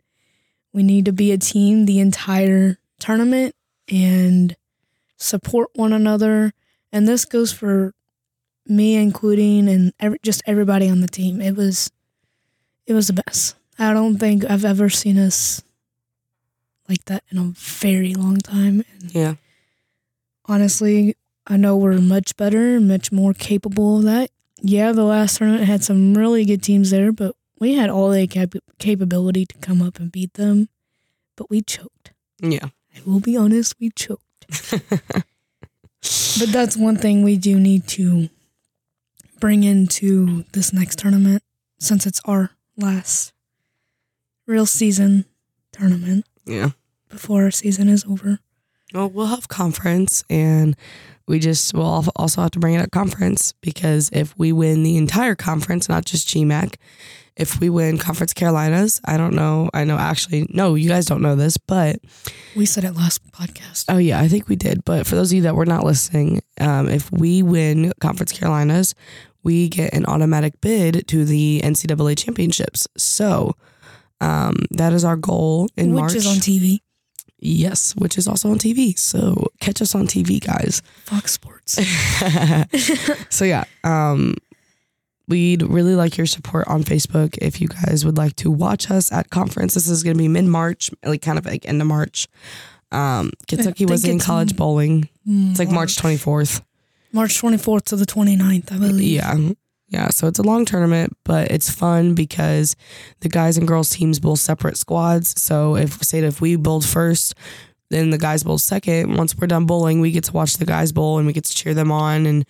We 0.74 0.82
need 0.82 1.06
to 1.06 1.12
be 1.12 1.32
a 1.32 1.38
team 1.38 1.86
the 1.86 1.98
entire 1.98 2.76
tournament 3.00 3.54
and 3.90 4.54
support 5.16 5.70
one 5.74 5.94
another. 5.94 6.52
And 6.92 7.08
this 7.08 7.24
goes 7.24 7.50
for 7.50 7.94
me, 8.66 8.96
including 8.96 9.66
and 9.68 9.94
every, 9.98 10.18
just 10.22 10.42
everybody 10.46 10.88
on 10.90 11.00
the 11.00 11.08
team. 11.08 11.40
It 11.40 11.56
was, 11.56 11.90
it 12.86 12.92
was 12.92 13.06
the 13.06 13.14
best. 13.14 13.54
I 13.78 13.92
don't 13.92 14.18
think 14.18 14.44
I've 14.48 14.64
ever 14.64 14.88
seen 14.88 15.18
us 15.18 15.62
like 16.88 17.04
that 17.06 17.22
in 17.30 17.38
a 17.38 17.52
very 17.56 18.14
long 18.14 18.38
time. 18.38 18.82
And 19.00 19.14
Yeah. 19.14 19.34
honestly, 20.46 21.14
I 21.46 21.56
know 21.56 21.76
we're 21.76 22.00
much 22.00 22.36
better, 22.36 22.80
much 22.80 23.12
more 23.12 23.32
capable 23.34 23.98
of 23.98 24.04
that. 24.04 24.30
Yeah, 24.60 24.92
the 24.92 25.04
last 25.04 25.38
tournament 25.38 25.64
had 25.64 25.84
some 25.84 26.14
really 26.14 26.44
good 26.44 26.62
teams 26.62 26.90
there, 26.90 27.12
but 27.12 27.36
we 27.60 27.74
had 27.74 27.90
all 27.90 28.10
the 28.10 28.26
cap- 28.26 28.54
capability 28.78 29.46
to 29.46 29.56
come 29.58 29.80
up 29.82 29.98
and 30.00 30.10
beat 30.10 30.34
them, 30.34 30.68
but 31.36 31.48
we 31.50 31.60
choked. 31.62 32.12
Yeah. 32.40 32.66
I 32.96 33.00
will 33.06 33.20
be 33.20 33.36
honest, 33.36 33.74
we 33.78 33.90
choked. 33.90 34.22
but 34.80 36.48
that's 36.48 36.76
one 36.76 36.96
thing 36.96 37.22
we 37.22 37.36
do 37.36 37.58
need 37.60 37.86
to 37.88 38.28
bring 39.40 39.62
into 39.62 40.44
this 40.52 40.72
next 40.72 40.98
tournament 40.98 41.42
since 41.78 42.06
it's 42.06 42.20
our 42.24 42.50
last 42.76 43.32
real 44.48 44.66
season 44.66 45.24
tournament 45.72 46.24
Yeah. 46.46 46.70
before 47.08 47.44
our 47.44 47.50
season 47.52 47.88
is 47.88 48.04
over. 48.08 48.40
Well, 48.94 49.10
we'll 49.10 49.26
have 49.26 49.48
conference, 49.48 50.24
and 50.30 50.74
we 51.26 51.38
just 51.38 51.74
will 51.74 52.06
also 52.16 52.40
have 52.40 52.52
to 52.52 52.58
bring 52.58 52.74
it 52.74 52.80
at 52.80 52.90
conference 52.90 53.52
because 53.60 54.08
if 54.14 54.36
we 54.38 54.50
win 54.50 54.82
the 54.82 54.96
entire 54.96 55.34
conference, 55.34 55.88
not 55.88 56.06
just 56.06 56.26
GMAC, 56.28 56.76
if 57.36 57.60
we 57.60 57.70
win 57.70 57.98
Conference 57.98 58.32
Carolinas, 58.32 59.00
I 59.04 59.16
don't 59.16 59.34
know. 59.34 59.70
I 59.72 59.84
know 59.84 59.96
actually, 59.96 60.48
no, 60.50 60.74
you 60.74 60.88
guys 60.88 61.04
don't 61.06 61.22
know 61.22 61.36
this, 61.36 61.56
but 61.56 62.00
We 62.56 62.66
said 62.66 62.82
it 62.82 62.96
last 62.96 63.20
podcast. 63.30 63.84
Oh 63.88 63.98
yeah, 63.98 64.18
I 64.18 64.26
think 64.26 64.48
we 64.48 64.56
did. 64.56 64.84
But 64.84 65.06
for 65.06 65.14
those 65.14 65.30
of 65.30 65.36
you 65.36 65.42
that 65.42 65.54
were 65.54 65.64
not 65.66 65.84
listening, 65.84 66.40
um, 66.60 66.88
if 66.88 67.12
we 67.12 67.44
win 67.44 67.92
Conference 68.00 68.32
Carolinas, 68.32 68.94
we 69.44 69.68
get 69.68 69.94
an 69.94 70.04
automatic 70.06 70.60
bid 70.60 71.06
to 71.08 71.24
the 71.24 71.60
NCAA 71.62 72.16
championships. 72.18 72.88
So 72.96 73.54
um, 74.20 74.56
that 74.70 74.92
is 74.92 75.04
our 75.04 75.16
goal 75.16 75.68
in 75.76 75.92
which 75.92 76.00
March. 76.00 76.14
is 76.14 76.26
on 76.26 76.36
TV. 76.36 76.80
yes, 77.38 77.94
which 77.96 78.18
is 78.18 78.26
also 78.26 78.50
on 78.50 78.58
TV. 78.58 78.98
So 78.98 79.48
catch 79.60 79.80
us 79.80 79.94
on 79.94 80.06
TV, 80.06 80.44
guys. 80.44 80.82
Fox 81.04 81.32
Sports. 81.32 81.78
so 83.30 83.44
yeah, 83.44 83.64
um, 83.84 84.34
we'd 85.28 85.62
really 85.62 85.94
like 85.94 86.16
your 86.16 86.26
support 86.26 86.66
on 86.68 86.82
Facebook 86.82 87.36
if 87.40 87.60
you 87.60 87.68
guys 87.68 88.04
would 88.04 88.16
like 88.16 88.34
to 88.36 88.50
watch 88.50 88.90
us 88.90 89.12
at 89.12 89.30
conference. 89.30 89.74
This 89.74 89.88
is 89.88 90.02
going 90.02 90.16
to 90.16 90.18
be 90.18 90.28
mid 90.28 90.46
March, 90.46 90.90
like 91.04 91.22
kind 91.22 91.38
of 91.38 91.46
like 91.46 91.66
end 91.68 91.80
of 91.80 91.86
March. 91.86 92.26
Um, 92.90 93.32
Kentucky 93.46 93.84
Wesleyan 93.84 94.18
College 94.18 94.52
in 94.52 94.56
bowling. 94.56 95.08
It's 95.26 95.58
like 95.58 95.70
March 95.70 95.96
24th. 95.96 96.62
March 97.12 97.40
24th 97.40 97.84
to 97.84 97.96
the 97.96 98.06
29th, 98.06 98.72
I 98.72 98.78
believe. 98.78 99.16
Yeah. 99.16 99.50
Yeah. 99.88 100.10
So 100.10 100.26
it's 100.26 100.38
a 100.38 100.42
long 100.42 100.64
tournament, 100.64 101.16
but 101.24 101.50
it's 101.50 101.70
fun 101.70 102.14
because 102.14 102.76
the 103.20 103.28
guys 103.28 103.56
and 103.56 103.66
girls 103.66 103.90
teams 103.90 104.20
bowl 104.20 104.36
separate 104.36 104.76
squads. 104.76 105.40
So 105.40 105.76
if 105.76 106.02
say 106.02 106.20
if 106.20 106.40
we 106.40 106.56
bowled 106.56 106.84
first, 106.84 107.34
then 107.90 108.10
the 108.10 108.18
guys 108.18 108.44
bowl 108.44 108.58
second. 108.58 109.16
Once 109.16 109.36
we're 109.36 109.46
done 109.46 109.64
bowling, 109.64 110.00
we 110.00 110.10
get 110.10 110.24
to 110.24 110.32
watch 110.32 110.54
the 110.54 110.66
guys 110.66 110.92
bowl 110.92 111.18
and 111.18 111.26
we 111.26 111.32
get 111.32 111.44
to 111.44 111.54
cheer 111.54 111.74
them 111.74 111.90
on. 111.90 112.26
And, 112.26 112.44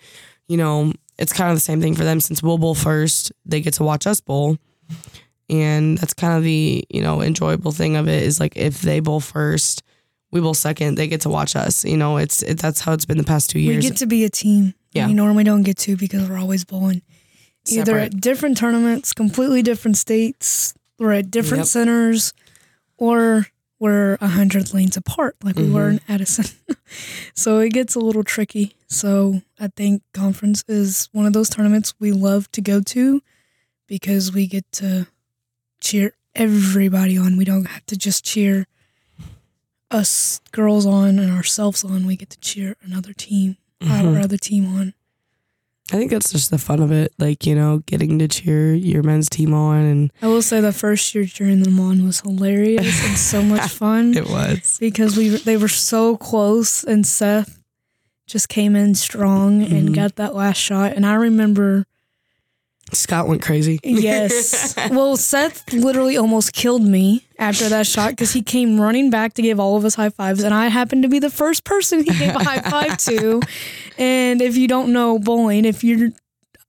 you 0.47 0.57
know, 0.57 0.91
it's 1.17 1.33
kind 1.33 1.49
of 1.49 1.55
the 1.55 1.61
same 1.61 1.81
thing 1.81 1.95
for 1.95 2.03
them 2.03 2.19
since 2.19 2.43
we'll 2.43 2.57
bowl 2.57 2.75
first, 2.75 3.31
they 3.45 3.61
get 3.61 3.73
to 3.75 3.83
watch 3.83 4.05
us 4.05 4.19
bowl. 4.19 4.57
And 5.49 5.97
that's 5.97 6.13
kind 6.13 6.37
of 6.37 6.43
the, 6.43 6.85
you 6.89 7.01
know, 7.01 7.21
enjoyable 7.21 7.71
thing 7.71 7.95
of 7.95 8.07
it 8.07 8.23
is 8.23 8.39
like 8.39 8.55
if 8.55 8.81
they 8.81 8.99
bowl 8.99 9.19
first, 9.19 9.81
we 10.31 10.41
bowl 10.41 10.53
second, 10.53 10.95
they 10.95 11.07
get 11.07 11.21
to 11.21 11.29
watch 11.29 11.55
us. 11.55 11.83
You 11.85 11.97
know, 11.97 12.17
it's 12.17 12.43
it, 12.43 12.59
that's 12.59 12.81
how 12.81 12.93
it's 12.93 13.05
been 13.05 13.17
the 13.17 13.23
past 13.23 13.49
two 13.49 13.59
years. 13.59 13.83
We 13.83 13.89
get 13.89 13.97
to 13.99 14.05
be 14.05 14.25
a 14.25 14.29
team. 14.29 14.73
Yeah. 14.91 15.07
We 15.07 15.13
normally 15.13 15.43
don't 15.43 15.63
get 15.63 15.77
to 15.79 15.95
because 15.95 16.29
we're 16.29 16.37
always 16.37 16.65
bowling. 16.65 17.01
Either 17.67 17.85
Separate. 17.85 18.13
at 18.15 18.21
different 18.21 18.57
tournaments, 18.57 19.13
completely 19.13 19.61
different 19.61 19.97
states, 19.97 20.73
or 20.97 21.11
at 21.11 21.29
different 21.29 21.61
Yep. 21.61 21.67
centers, 21.67 22.33
or 22.97 23.47
we're 23.79 24.17
a 24.21 24.27
hundred 24.27 24.73
lanes 24.73 24.97
apart, 24.97 25.35
like 25.43 25.55
we 25.55 25.69
were 25.69 25.91
Mm-hmm. 25.91 26.09
in 26.11 26.15
Addison. 26.15 26.45
so 27.33 27.59
it 27.59 27.71
gets 27.73 27.95
a 27.95 27.99
little 27.99 28.23
tricky. 28.23 28.75
So 28.87 29.41
I 29.59 29.67
think 29.67 30.01
conference 30.13 30.63
is 30.67 31.07
one 31.11 31.25
of 31.25 31.33
those 31.33 31.49
tournaments 31.49 31.93
we 31.99 32.11
love 32.11 32.51
to 32.53 32.61
go 32.61 32.81
to 32.81 33.21
because 33.87 34.33
we 34.33 34.47
get 34.47 34.69
to 34.73 35.07
cheer 35.79 36.13
everybody 36.35 37.17
on. 37.17 37.37
We 37.37 37.45
don't 37.45 37.65
have 37.65 37.85
to 37.87 37.95
just 37.97 38.25
cheer 38.25 38.65
us 39.91 40.41
girls 40.51 40.85
on 40.85 41.17
and 41.19 41.31
ourselves 41.31 41.83
on. 41.83 42.05
We 42.05 42.15
get 42.15 42.29
to 42.31 42.39
cheer 42.39 42.75
another 42.81 43.13
team, 43.13 43.57
Mhm. 43.81 44.15
our 44.15 44.19
other 44.21 44.37
team 44.37 44.65
on. 44.75 44.93
I 45.91 45.97
think 45.97 46.11
that's 46.11 46.31
just 46.31 46.51
the 46.51 46.57
fun 46.57 46.81
of 46.81 46.91
it, 46.91 47.13
like 47.17 47.45
you 47.45 47.55
know, 47.55 47.79
getting 47.85 48.19
to 48.19 48.27
cheer 48.27 48.73
your 48.73 49.01
men's 49.03 49.29
team 49.29 49.53
on, 49.53 49.83
and 49.85 50.11
I 50.21 50.27
will 50.27 50.41
say 50.41 50.59
the 50.61 50.71
first 50.73 51.13
year 51.15 51.25
cheering 51.25 51.63
them 51.63 51.79
on 51.79 52.05
was 52.05 52.21
hilarious 52.21 53.05
and 53.07 53.17
so 53.17 53.41
much 53.41 53.69
fun 53.71 54.15
it 54.15 54.29
was. 54.29 54.77
because 54.79 55.17
we 55.17 55.29
they 55.29 55.57
were 55.57 55.67
so 55.67 56.15
close 56.17 56.83
and 56.83 57.05
Seth 57.07 57.61
just 58.27 58.49
came 58.49 58.75
in 58.75 58.93
strong 58.93 59.63
and 59.63 59.89
Mhm. 59.89 59.95
got 59.95 60.15
that 60.17 60.35
last 60.35 60.57
shot 60.57 60.93
and 60.93 61.05
I 61.05 61.15
remember 61.15 61.85
Scott 62.91 63.27
went 63.27 63.41
crazy. 63.41 63.79
Yes. 63.83 64.75
well, 64.91 65.17
Seth 65.17 65.71
literally 65.73 66.17
almost 66.17 66.53
killed 66.53 66.83
me 66.83 67.25
after 67.37 67.69
that 67.69 67.87
shot 67.87 68.11
because 68.11 68.31
he 68.31 68.41
came 68.41 68.79
running 68.79 69.09
back 69.09 69.33
to 69.35 69.41
give 69.41 69.59
all 69.59 69.77
of 69.77 69.85
us 69.85 69.95
high 69.95 70.09
fives, 70.09 70.43
and 70.43 70.53
I 70.53 70.67
happened 70.67 71.03
to 71.03 71.09
be 71.09 71.19
the 71.19 71.29
first 71.29 71.63
person 71.63 72.03
he 72.03 72.11
gave 72.17 72.35
a 72.35 72.43
high 72.43 72.61
five 72.61 72.97
to. 72.97 73.41
And 73.97 74.41
if 74.41 74.55
you 74.55 74.69
don't 74.69 74.93
know 74.93 75.19
bowling, 75.19 75.65
if 75.65 75.83
you're 75.83 76.11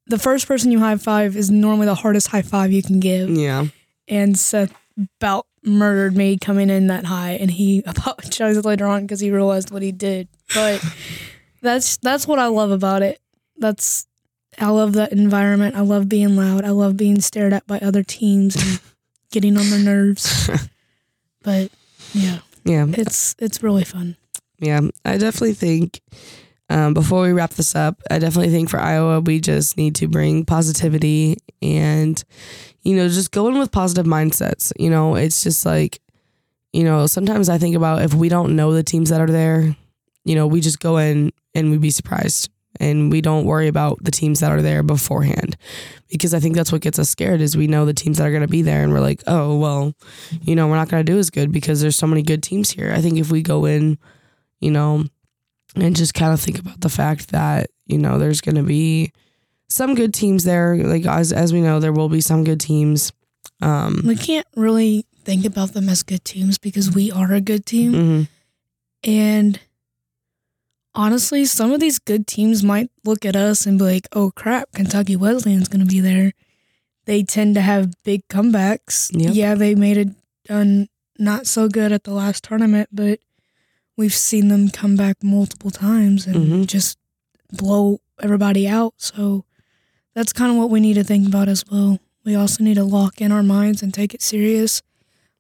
the 0.06 0.18
first 0.18 0.48
person 0.48 0.72
you 0.72 0.80
high 0.80 0.96
five 0.96 1.36
is 1.36 1.48
normally 1.48 1.86
the 1.86 1.94
hardest 1.94 2.26
high 2.26 2.42
five 2.42 2.72
you 2.72 2.82
can 2.82 2.98
give. 2.98 3.30
Yeah. 3.30 3.66
And 4.08 4.36
Seth 4.36 4.74
about 5.20 5.46
murdered 5.62 6.16
me 6.16 6.36
coming 6.38 6.70
in 6.70 6.88
that 6.88 7.04
high, 7.04 7.32
and 7.32 7.50
he 7.50 7.82
apologized 7.86 8.64
later 8.64 8.86
on 8.86 9.02
because 9.02 9.20
he 9.20 9.30
realized 9.30 9.70
what 9.70 9.82
he 9.82 9.92
did. 9.92 10.28
But 10.54 10.84
that's 11.62 11.96
that's 11.98 12.26
what 12.26 12.38
I 12.38 12.46
love 12.46 12.70
about 12.70 13.02
it. 13.02 13.20
That's 13.56 14.06
I 14.58 14.68
love 14.70 14.92
that 14.94 15.12
environment. 15.12 15.76
I 15.76 15.80
love 15.80 16.08
being 16.08 16.36
loud. 16.36 16.64
I 16.64 16.70
love 16.70 16.96
being 16.96 17.20
stared 17.20 17.52
at 17.52 17.66
by 17.66 17.78
other 17.78 18.02
teams 18.02 18.56
and 18.56 18.80
getting 19.30 19.56
on 19.56 19.70
their 19.70 19.78
nerves. 19.80 20.50
but 21.42 21.70
yeah, 22.12 22.38
Yeah. 22.64 22.86
it's 22.88 23.34
it's 23.38 23.62
really 23.62 23.84
fun. 23.84 24.16
Yeah. 24.58 24.80
I 25.04 25.16
definitely 25.16 25.54
think 25.54 26.00
um, 26.68 26.94
before 26.94 27.22
we 27.22 27.32
wrap 27.32 27.50
this 27.50 27.74
up, 27.74 28.00
I 28.10 28.18
definitely 28.18 28.52
think 28.52 28.68
for 28.70 28.78
Iowa, 28.78 29.20
we 29.20 29.40
just 29.40 29.76
need 29.76 29.94
to 29.96 30.08
bring 30.08 30.44
positivity 30.44 31.36
and, 31.62 32.22
you 32.82 32.94
know, 32.96 33.08
just 33.08 33.30
go 33.32 33.48
in 33.48 33.58
with 33.58 33.72
positive 33.72 34.06
mindsets. 34.06 34.72
You 34.78 34.90
know, 34.90 35.14
it's 35.16 35.42
just 35.42 35.64
like, 35.66 36.00
you 36.72 36.84
know, 36.84 37.06
sometimes 37.06 37.48
I 37.48 37.58
think 37.58 37.74
about 37.74 38.02
if 38.02 38.14
we 38.14 38.28
don't 38.28 38.54
know 38.54 38.72
the 38.72 38.82
teams 38.84 39.10
that 39.10 39.20
are 39.20 39.26
there, 39.30 39.74
you 40.24 40.34
know, 40.34 40.46
we 40.46 40.60
just 40.60 40.78
go 40.78 40.98
in 40.98 41.32
and 41.54 41.70
we'd 41.70 41.80
be 41.80 41.90
surprised 41.90 42.50
and 42.78 43.10
we 43.10 43.20
don't 43.20 43.44
worry 43.44 43.68
about 43.68 44.02
the 44.04 44.10
teams 44.10 44.40
that 44.40 44.52
are 44.52 44.62
there 44.62 44.82
beforehand 44.82 45.56
because 46.08 46.34
I 46.34 46.40
think 46.40 46.54
that's 46.54 46.70
what 46.72 46.82
gets 46.82 46.98
us 46.98 47.10
scared 47.10 47.40
is 47.40 47.56
we 47.56 47.66
know 47.66 47.84
the 47.84 47.94
teams 47.94 48.18
that 48.18 48.26
are 48.26 48.30
going 48.30 48.42
to 48.42 48.48
be 48.48 48.62
there 48.62 48.82
and 48.82 48.92
we're 48.92 49.00
like, 49.00 49.22
oh, 49.26 49.56
well, 49.58 49.94
you 50.42 50.54
know, 50.54 50.68
we're 50.68 50.76
not 50.76 50.88
going 50.88 51.04
to 51.04 51.12
do 51.12 51.18
as 51.18 51.30
good 51.30 51.50
because 51.52 51.80
there's 51.80 51.96
so 51.96 52.06
many 52.06 52.22
good 52.22 52.42
teams 52.42 52.70
here. 52.70 52.92
I 52.92 53.00
think 53.00 53.18
if 53.18 53.30
we 53.30 53.42
go 53.42 53.64
in, 53.64 53.98
you 54.60 54.70
know, 54.70 55.04
and 55.76 55.96
just 55.96 56.14
kind 56.14 56.32
of 56.32 56.40
think 56.40 56.58
about 56.58 56.80
the 56.80 56.88
fact 56.88 57.30
that 57.30 57.70
you 57.86 57.98
know 57.98 58.18
there's 58.18 58.40
going 58.40 58.56
to 58.56 58.62
be 58.62 59.12
some 59.68 59.94
good 59.94 60.12
teams 60.12 60.42
there 60.42 60.76
like 60.76 61.06
as 61.06 61.32
as 61.32 61.52
we 61.52 61.60
know 61.60 61.78
there 61.78 61.92
will 61.92 62.08
be 62.08 62.20
some 62.20 62.42
good 62.42 62.58
teams 62.60 63.12
um 63.62 64.02
We 64.04 64.16
can't 64.16 64.46
really 64.56 65.06
think 65.24 65.44
about 65.44 65.72
them 65.72 65.88
as 65.88 66.02
good 66.02 66.24
teams 66.24 66.58
because 66.58 66.90
we 66.92 67.12
are 67.12 67.32
a 67.32 67.40
good 67.40 67.66
team. 67.66 67.92
mhm. 67.92 68.28
And 69.04 69.60
honestly, 70.94 71.44
some 71.44 71.72
of 71.72 71.80
these 71.80 71.98
good 71.98 72.26
teams 72.26 72.62
might 72.62 72.90
look 73.04 73.24
at 73.24 73.36
us 73.36 73.66
and 73.66 73.78
be 73.78 73.84
like, 73.84 74.08
oh 74.12 74.30
crap, 74.32 74.72
Kentucky 74.72 75.16
Wesleyan's 75.16 75.68
going 75.68 75.80
to 75.86 75.90
be 75.90 76.00
there. 76.00 76.32
They 77.06 77.22
tend 77.22 77.54
to 77.54 77.60
have 77.60 77.92
big 78.04 78.26
comebacks. 78.28 79.10
Yep. 79.12 79.34
Yeah, 79.34 79.54
they 79.54 79.74
made 79.74 79.96
it 79.96 80.08
done 80.44 80.88
not 81.18 81.46
so 81.46 81.68
good 81.68 81.92
at 81.92 82.04
the 82.04 82.12
last 82.12 82.44
tournament, 82.44 82.88
but 82.92 83.20
we've 83.96 84.14
seen 84.14 84.48
them 84.48 84.68
come 84.70 84.96
back 84.96 85.22
multiple 85.22 85.70
times 85.70 86.26
and 86.26 86.36
Mhm. 86.36 86.66
just 86.66 86.98
blow 87.52 88.00
everybody 88.22 88.66
out. 88.68 88.94
So 88.98 89.44
that's 90.14 90.32
kind 90.32 90.50
of 90.50 90.56
what 90.58 90.70
we 90.70 90.80
need 90.80 90.94
to 90.94 91.04
think 91.04 91.26
about 91.26 91.48
as 91.48 91.64
well. 91.70 91.98
We 92.24 92.34
also 92.34 92.62
need 92.62 92.74
to 92.74 92.84
lock 92.84 93.20
in 93.20 93.32
our 93.32 93.42
minds 93.42 93.82
and 93.82 93.92
take 93.92 94.14
it 94.14 94.22
serious. 94.22 94.82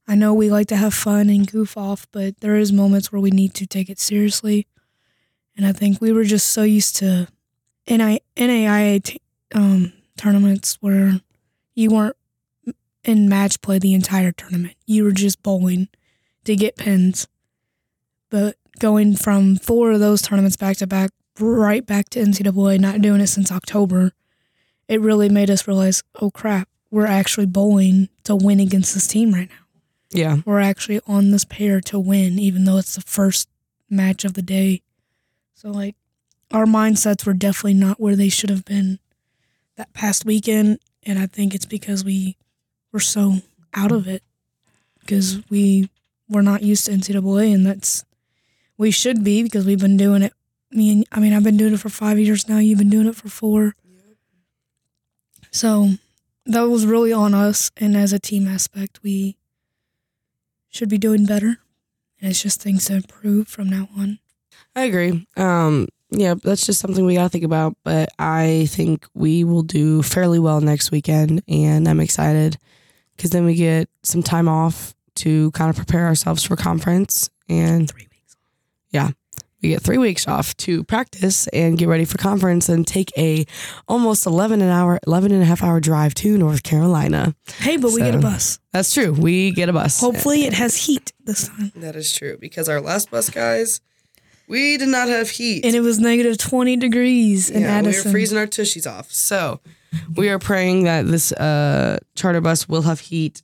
I 0.08 0.14
know 0.16 0.34
we 0.34 0.50
like 0.50 0.66
to 0.68 0.76
have 0.76 0.92
fun 0.94 1.28
and 1.30 1.46
goof 1.50 1.76
off, 1.76 2.06
but 2.10 2.40
there 2.40 2.56
is 2.56 2.72
moments 2.72 3.12
where 3.12 3.20
we 3.20 3.30
need 3.30 3.54
to 3.54 3.66
take 3.66 3.88
it 3.88 4.00
seriously. 4.00 4.66
And 5.60 5.66
I 5.66 5.72
think 5.72 6.00
we 6.00 6.10
were 6.10 6.24
just 6.24 6.46
so 6.46 6.62
used 6.62 6.96
to 6.96 7.28
NI, 7.86 8.20
NAIA 8.34 9.02
t- 9.02 9.20
um, 9.54 9.92
tournaments 10.16 10.78
where 10.80 11.20
you 11.74 11.90
weren't 11.90 12.16
in 13.04 13.28
match 13.28 13.60
play 13.60 13.78
the 13.78 13.92
entire 13.92 14.32
tournament. 14.32 14.74
You 14.86 15.04
were 15.04 15.12
just 15.12 15.42
bowling 15.42 15.88
to 16.44 16.56
get 16.56 16.76
pins. 16.76 17.28
But 18.30 18.56
going 18.78 19.16
from 19.16 19.56
four 19.56 19.90
of 19.92 20.00
those 20.00 20.22
tournaments 20.22 20.56
back 20.56 20.78
to 20.78 20.86
back, 20.86 21.10
right 21.38 21.84
back 21.84 22.08
to 22.10 22.20
NCAA, 22.20 22.80
not 22.80 23.02
doing 23.02 23.20
it 23.20 23.26
since 23.26 23.52
October, 23.52 24.12
it 24.88 25.02
really 25.02 25.28
made 25.28 25.50
us 25.50 25.68
realize, 25.68 26.02
oh 26.22 26.30
crap, 26.30 26.70
we're 26.90 27.04
actually 27.04 27.44
bowling 27.44 28.08
to 28.24 28.34
win 28.34 28.60
against 28.60 28.94
this 28.94 29.06
team 29.06 29.34
right 29.34 29.50
now 29.50 29.66
yeah 30.10 30.38
we're 30.44 30.60
actually 30.60 31.00
on 31.06 31.30
this 31.30 31.44
pair 31.44 31.80
to 31.80 31.98
win, 31.98 32.38
even 32.38 32.64
though 32.64 32.78
it's 32.78 32.94
the 32.94 33.00
first 33.00 33.48
match 33.88 34.24
of 34.24 34.34
the 34.34 34.42
day. 34.42 34.82
So, 35.60 35.68
like, 35.68 35.94
our 36.50 36.64
mindsets 36.64 37.26
were 37.26 37.34
definitely 37.34 37.74
not 37.74 38.00
where 38.00 38.16
they 38.16 38.30
should 38.30 38.48
have 38.48 38.64
been 38.64 38.98
that 39.76 39.92
past 39.92 40.24
weekend. 40.24 40.78
And 41.02 41.18
I 41.18 41.26
think 41.26 41.54
it's 41.54 41.66
because 41.66 42.02
we 42.02 42.38
were 42.92 43.00
so 43.00 43.42
out 43.74 43.92
of 43.92 44.08
it 44.08 44.22
because 45.00 45.42
we 45.50 45.90
were 46.30 46.40
not 46.40 46.62
used 46.62 46.86
to 46.86 46.92
NCAA. 46.92 47.52
And 47.52 47.66
that's, 47.66 48.06
we 48.78 48.90
should 48.90 49.22
be 49.22 49.42
because 49.42 49.66
we've 49.66 49.78
been 49.78 49.98
doing 49.98 50.22
it. 50.22 50.32
Me 50.70 50.92
and, 50.92 51.04
I 51.12 51.20
mean, 51.20 51.34
I've 51.34 51.44
been 51.44 51.58
doing 51.58 51.74
it 51.74 51.80
for 51.80 51.90
five 51.90 52.18
years 52.18 52.48
now. 52.48 52.56
You've 52.56 52.78
been 52.78 52.88
doing 52.88 53.06
it 53.06 53.16
for 53.16 53.28
four. 53.28 53.74
So, 55.50 55.90
that 56.46 56.62
was 56.62 56.86
really 56.86 57.12
on 57.12 57.34
us. 57.34 57.70
And 57.76 57.98
as 57.98 58.14
a 58.14 58.18
team 58.18 58.48
aspect, 58.48 59.00
we, 59.02 59.36
should 60.70 60.88
be 60.88 60.96
doing 60.96 61.26
better. 61.26 61.58
And 62.18 62.30
it's 62.30 62.42
just 62.42 62.62
things 62.62 62.86
to 62.86 62.94
improve 62.94 63.48
from 63.48 63.68
now 63.68 63.90
on. 63.98 64.20
I 64.76 64.82
agree 64.84 65.26
um 65.36 65.86
yeah 66.10 66.34
that's 66.42 66.66
just 66.66 66.80
something 66.80 67.04
we 67.06 67.14
got 67.14 67.24
to 67.24 67.28
think 67.28 67.44
about 67.44 67.76
but 67.84 68.08
i 68.18 68.66
think 68.70 69.06
we 69.14 69.44
will 69.44 69.62
do 69.62 70.02
fairly 70.02 70.38
well 70.38 70.60
next 70.60 70.90
weekend 70.90 71.42
and 71.48 71.88
i'm 71.88 72.00
excited 72.00 72.56
because 73.16 73.30
then 73.30 73.44
we 73.44 73.54
get 73.54 73.88
some 74.02 74.22
time 74.22 74.48
off 74.48 74.94
to 75.16 75.50
kind 75.52 75.70
of 75.70 75.76
prepare 75.76 76.06
ourselves 76.06 76.42
for 76.42 76.56
conference 76.56 77.28
and 77.48 77.90
Three 77.90 78.06
weeks. 78.10 78.36
Yeah. 78.90 79.10
We 79.62 79.68
get 79.70 79.82
three 79.82 79.98
weeks 79.98 80.26
off 80.26 80.56
to 80.58 80.84
practice 80.84 81.46
and 81.48 81.76
get 81.76 81.86
ready 81.88 82.06
for 82.06 82.16
conference 82.16 82.70
and 82.70 82.86
take 82.86 83.12
a 83.18 83.44
almost 83.88 84.24
11 84.24 84.62
an 84.62 84.70
hour 84.70 84.98
11 85.06 85.32
and 85.32 85.42
a 85.42 85.44
half 85.44 85.62
hour 85.62 85.80
drive 85.80 86.14
to 86.14 86.38
north 86.38 86.62
carolina 86.62 87.34
Hey, 87.58 87.76
but 87.76 87.92
we 87.92 88.00
get 88.00 88.14
a 88.14 88.18
bus. 88.18 88.58
that's 88.72 88.94
true 88.94 89.12
we 89.12 89.50
get 89.50 89.68
a 89.68 89.72
bus 89.74 90.00
Hopefully, 90.00 90.44
it 90.46 90.54
has 90.54 90.76
heat 90.86 91.12
this 91.26 91.48
time. 91.48 91.72
that 91.76 91.94
is 91.94 92.10
true 92.14 92.38
because 92.40 92.70
our 92.70 92.80
last 92.80 93.10
bus 93.10 93.28
guys 93.28 93.82
we 94.50 94.76
did 94.76 94.88
not 94.88 95.08
have 95.08 95.30
heat. 95.30 95.64
And 95.64 95.76
it 95.76 95.80
was 95.80 96.00
negative 96.00 96.36
20 96.36 96.76
degrees 96.76 97.48
in 97.50 97.62
yeah, 97.62 97.80
we 97.80 97.88
were 97.88 97.92
freezing 97.92 98.36
our 98.36 98.48
tushies 98.48 98.90
off. 98.90 99.10
So 99.12 99.60
we 100.16 100.28
are 100.28 100.40
praying 100.40 100.84
that 100.84 101.06
this 101.06 101.30
uh, 101.32 101.98
charter 102.16 102.40
bus 102.40 102.68
will 102.68 102.82
have 102.82 102.98
heat 102.98 103.42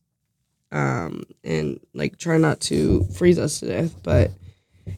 um, 0.72 1.22
and 1.44 1.78
like 1.94 2.18
try 2.18 2.38
not 2.38 2.60
to 2.60 3.04
freeze 3.14 3.38
us 3.38 3.60
to 3.60 3.66
death 3.66 4.02
but 4.02 4.32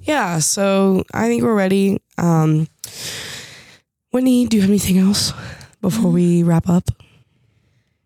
yeah 0.03 0.39
so 0.39 1.05
i 1.13 1.29
think 1.29 1.43
we're 1.43 1.55
ready. 1.55 2.01
Um, 2.17 2.69
whitney 4.11 4.47
do 4.47 4.57
you 4.57 4.63
have 4.63 4.71
anything 4.71 4.99
else 4.99 5.33
before 5.81 6.11
we 6.11 6.43
wrap 6.43 6.69
up? 6.69 6.89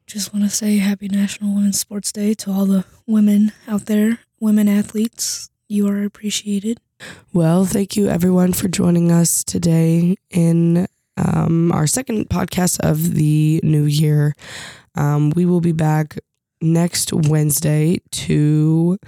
Just 0.07 0.35
want 0.35 0.45
to 0.45 0.51
say 0.51 0.77
happy 0.77 1.09
National 1.09 1.55
Women's 1.55 1.81
Sports 1.81 2.13
Day 2.13 2.35
to 2.35 2.51
all 2.51 2.67
the 2.67 2.85
women 3.07 3.53
out 3.67 3.87
there, 3.87 4.19
women 4.41 4.69
athletes. 4.69 5.49
You 5.69 5.89
are 5.89 6.05
appreciated. 6.05 6.79
Well, 7.33 7.65
thank 7.65 7.97
you 7.97 8.09
everyone 8.09 8.53
for 8.53 8.69
joining 8.69 9.11
us 9.11 9.43
today 9.45 10.17
in 10.31 10.87
um, 11.17 11.73
our 11.73 11.87
second 11.87 12.29
podcast 12.29 12.81
of 12.81 13.15
the 13.15 13.61
new 13.63 13.85
year. 13.85 14.35
Um, 14.95 15.31
we 15.31 15.47
will 15.47 15.61
be 15.61 15.73
back 15.73 16.19
next 16.61 17.13
Wednesday 17.13 17.99
to 18.11 18.99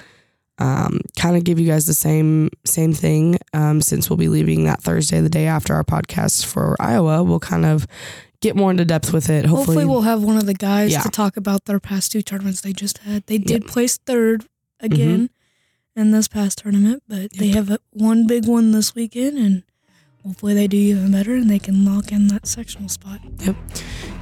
um, 0.58 1.00
kind 1.18 1.36
of 1.36 1.44
give 1.44 1.58
you 1.58 1.66
guys 1.66 1.86
the 1.86 1.94
same 1.94 2.50
same 2.64 2.92
thing. 2.92 3.38
Um, 3.52 3.80
since 3.80 4.08
we'll 4.08 4.16
be 4.16 4.28
leaving 4.28 4.64
that 4.64 4.82
Thursday, 4.82 5.20
the 5.20 5.28
day 5.28 5.46
after 5.46 5.74
our 5.74 5.84
podcast 5.84 6.46
for 6.46 6.76
Iowa, 6.80 7.22
we'll 7.22 7.40
kind 7.40 7.66
of 7.66 7.86
get 8.40 8.54
more 8.56 8.70
into 8.70 8.84
depth 8.84 9.12
with 9.12 9.28
it. 9.30 9.46
Hopefully, 9.46 9.76
Hopefully, 9.76 9.84
we'll 9.86 10.02
have 10.02 10.22
one 10.22 10.36
of 10.36 10.46
the 10.46 10.54
guys 10.54 10.92
Yeah. 10.92 11.00
to 11.02 11.08
talk 11.10 11.36
about 11.36 11.64
their 11.64 11.80
past 11.80 12.12
two 12.12 12.22
tournaments 12.22 12.60
they 12.60 12.72
just 12.72 12.98
had. 12.98 13.26
They 13.26 13.38
did 13.38 13.66
place 13.66 13.96
third 13.98 14.46
again 14.80 15.30
in 15.96 16.10
this 16.10 16.28
past 16.28 16.58
tournament, 16.58 17.02
but 17.08 17.32
they 17.34 17.48
have 17.48 17.70
a, 17.70 17.78
one 17.90 18.26
big 18.26 18.46
one 18.46 18.72
this 18.72 18.94
weekend, 18.94 19.38
and 19.38 19.62
hopefully 20.24 20.54
they 20.54 20.66
do 20.66 20.76
even 20.76 21.12
better 21.12 21.34
and 21.34 21.48
they 21.48 21.58
can 21.58 21.84
lock 21.84 22.10
in 22.10 22.28
that 22.28 22.46
sectional 22.46 22.88
spot. 22.88 23.20
Yep. 23.40 23.56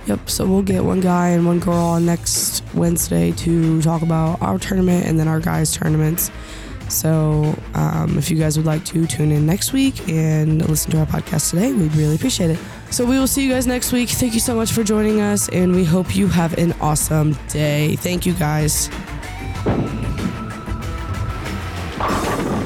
Yep. 0.07 0.31
So 0.31 0.47
we'll 0.47 0.63
get 0.63 0.85
one 0.85 1.01
guy 1.01 1.29
and 1.29 1.47
one 1.47 1.61
girl 1.61 1.77
on 1.77 2.05
next 2.05 2.63
Wednesday 2.75 3.33
to 3.33 3.81
talk 3.83 4.03
about 4.03 4.43
our 4.43 4.59
tournament 4.59 5.07
and 5.07 5.19
then 5.19 5.29
our 5.29 5.41
guys' 5.41 5.73
tournaments. 5.73 6.31
So 6.89 7.57
um, 7.75 8.19
if 8.19 8.31
you 8.31 8.37
guys 8.37 8.57
would 8.59 8.67
like 8.67 8.85
to 8.87 9.07
tune 9.07 9.33
in 9.33 9.47
next 9.47 9.73
week 9.73 10.09
and 10.09 10.69
listen 10.69 10.91
to 10.91 10.99
our 10.99 11.07
podcast 11.07 11.51
today, 11.51 11.73
we'd 11.73 11.95
really 11.95 12.17
appreciate 12.17 12.51
it. 12.51 12.59
So 12.91 13.07
we 13.07 13.19
will 13.19 13.27
see 13.27 13.45
you 13.45 13.51
guys 13.51 13.67
next 13.67 13.93
week. 13.93 14.11
Thank 14.11 14.35
you 14.35 14.41
so 14.41 14.55
much 14.55 14.73
for 14.73 14.85
joining 14.85 15.21
us, 15.21 15.49
and 15.49 15.75
we 15.75 15.85
hope 15.85 16.15
you 16.15 16.27
have 16.27 16.59
an 16.59 16.73
awesome 16.81 17.39
day. 17.49 17.97
Thank 17.97 18.27
you 18.27 18.35
guys. 18.35 18.91
Thank 22.03 22.57
you. 22.57 22.62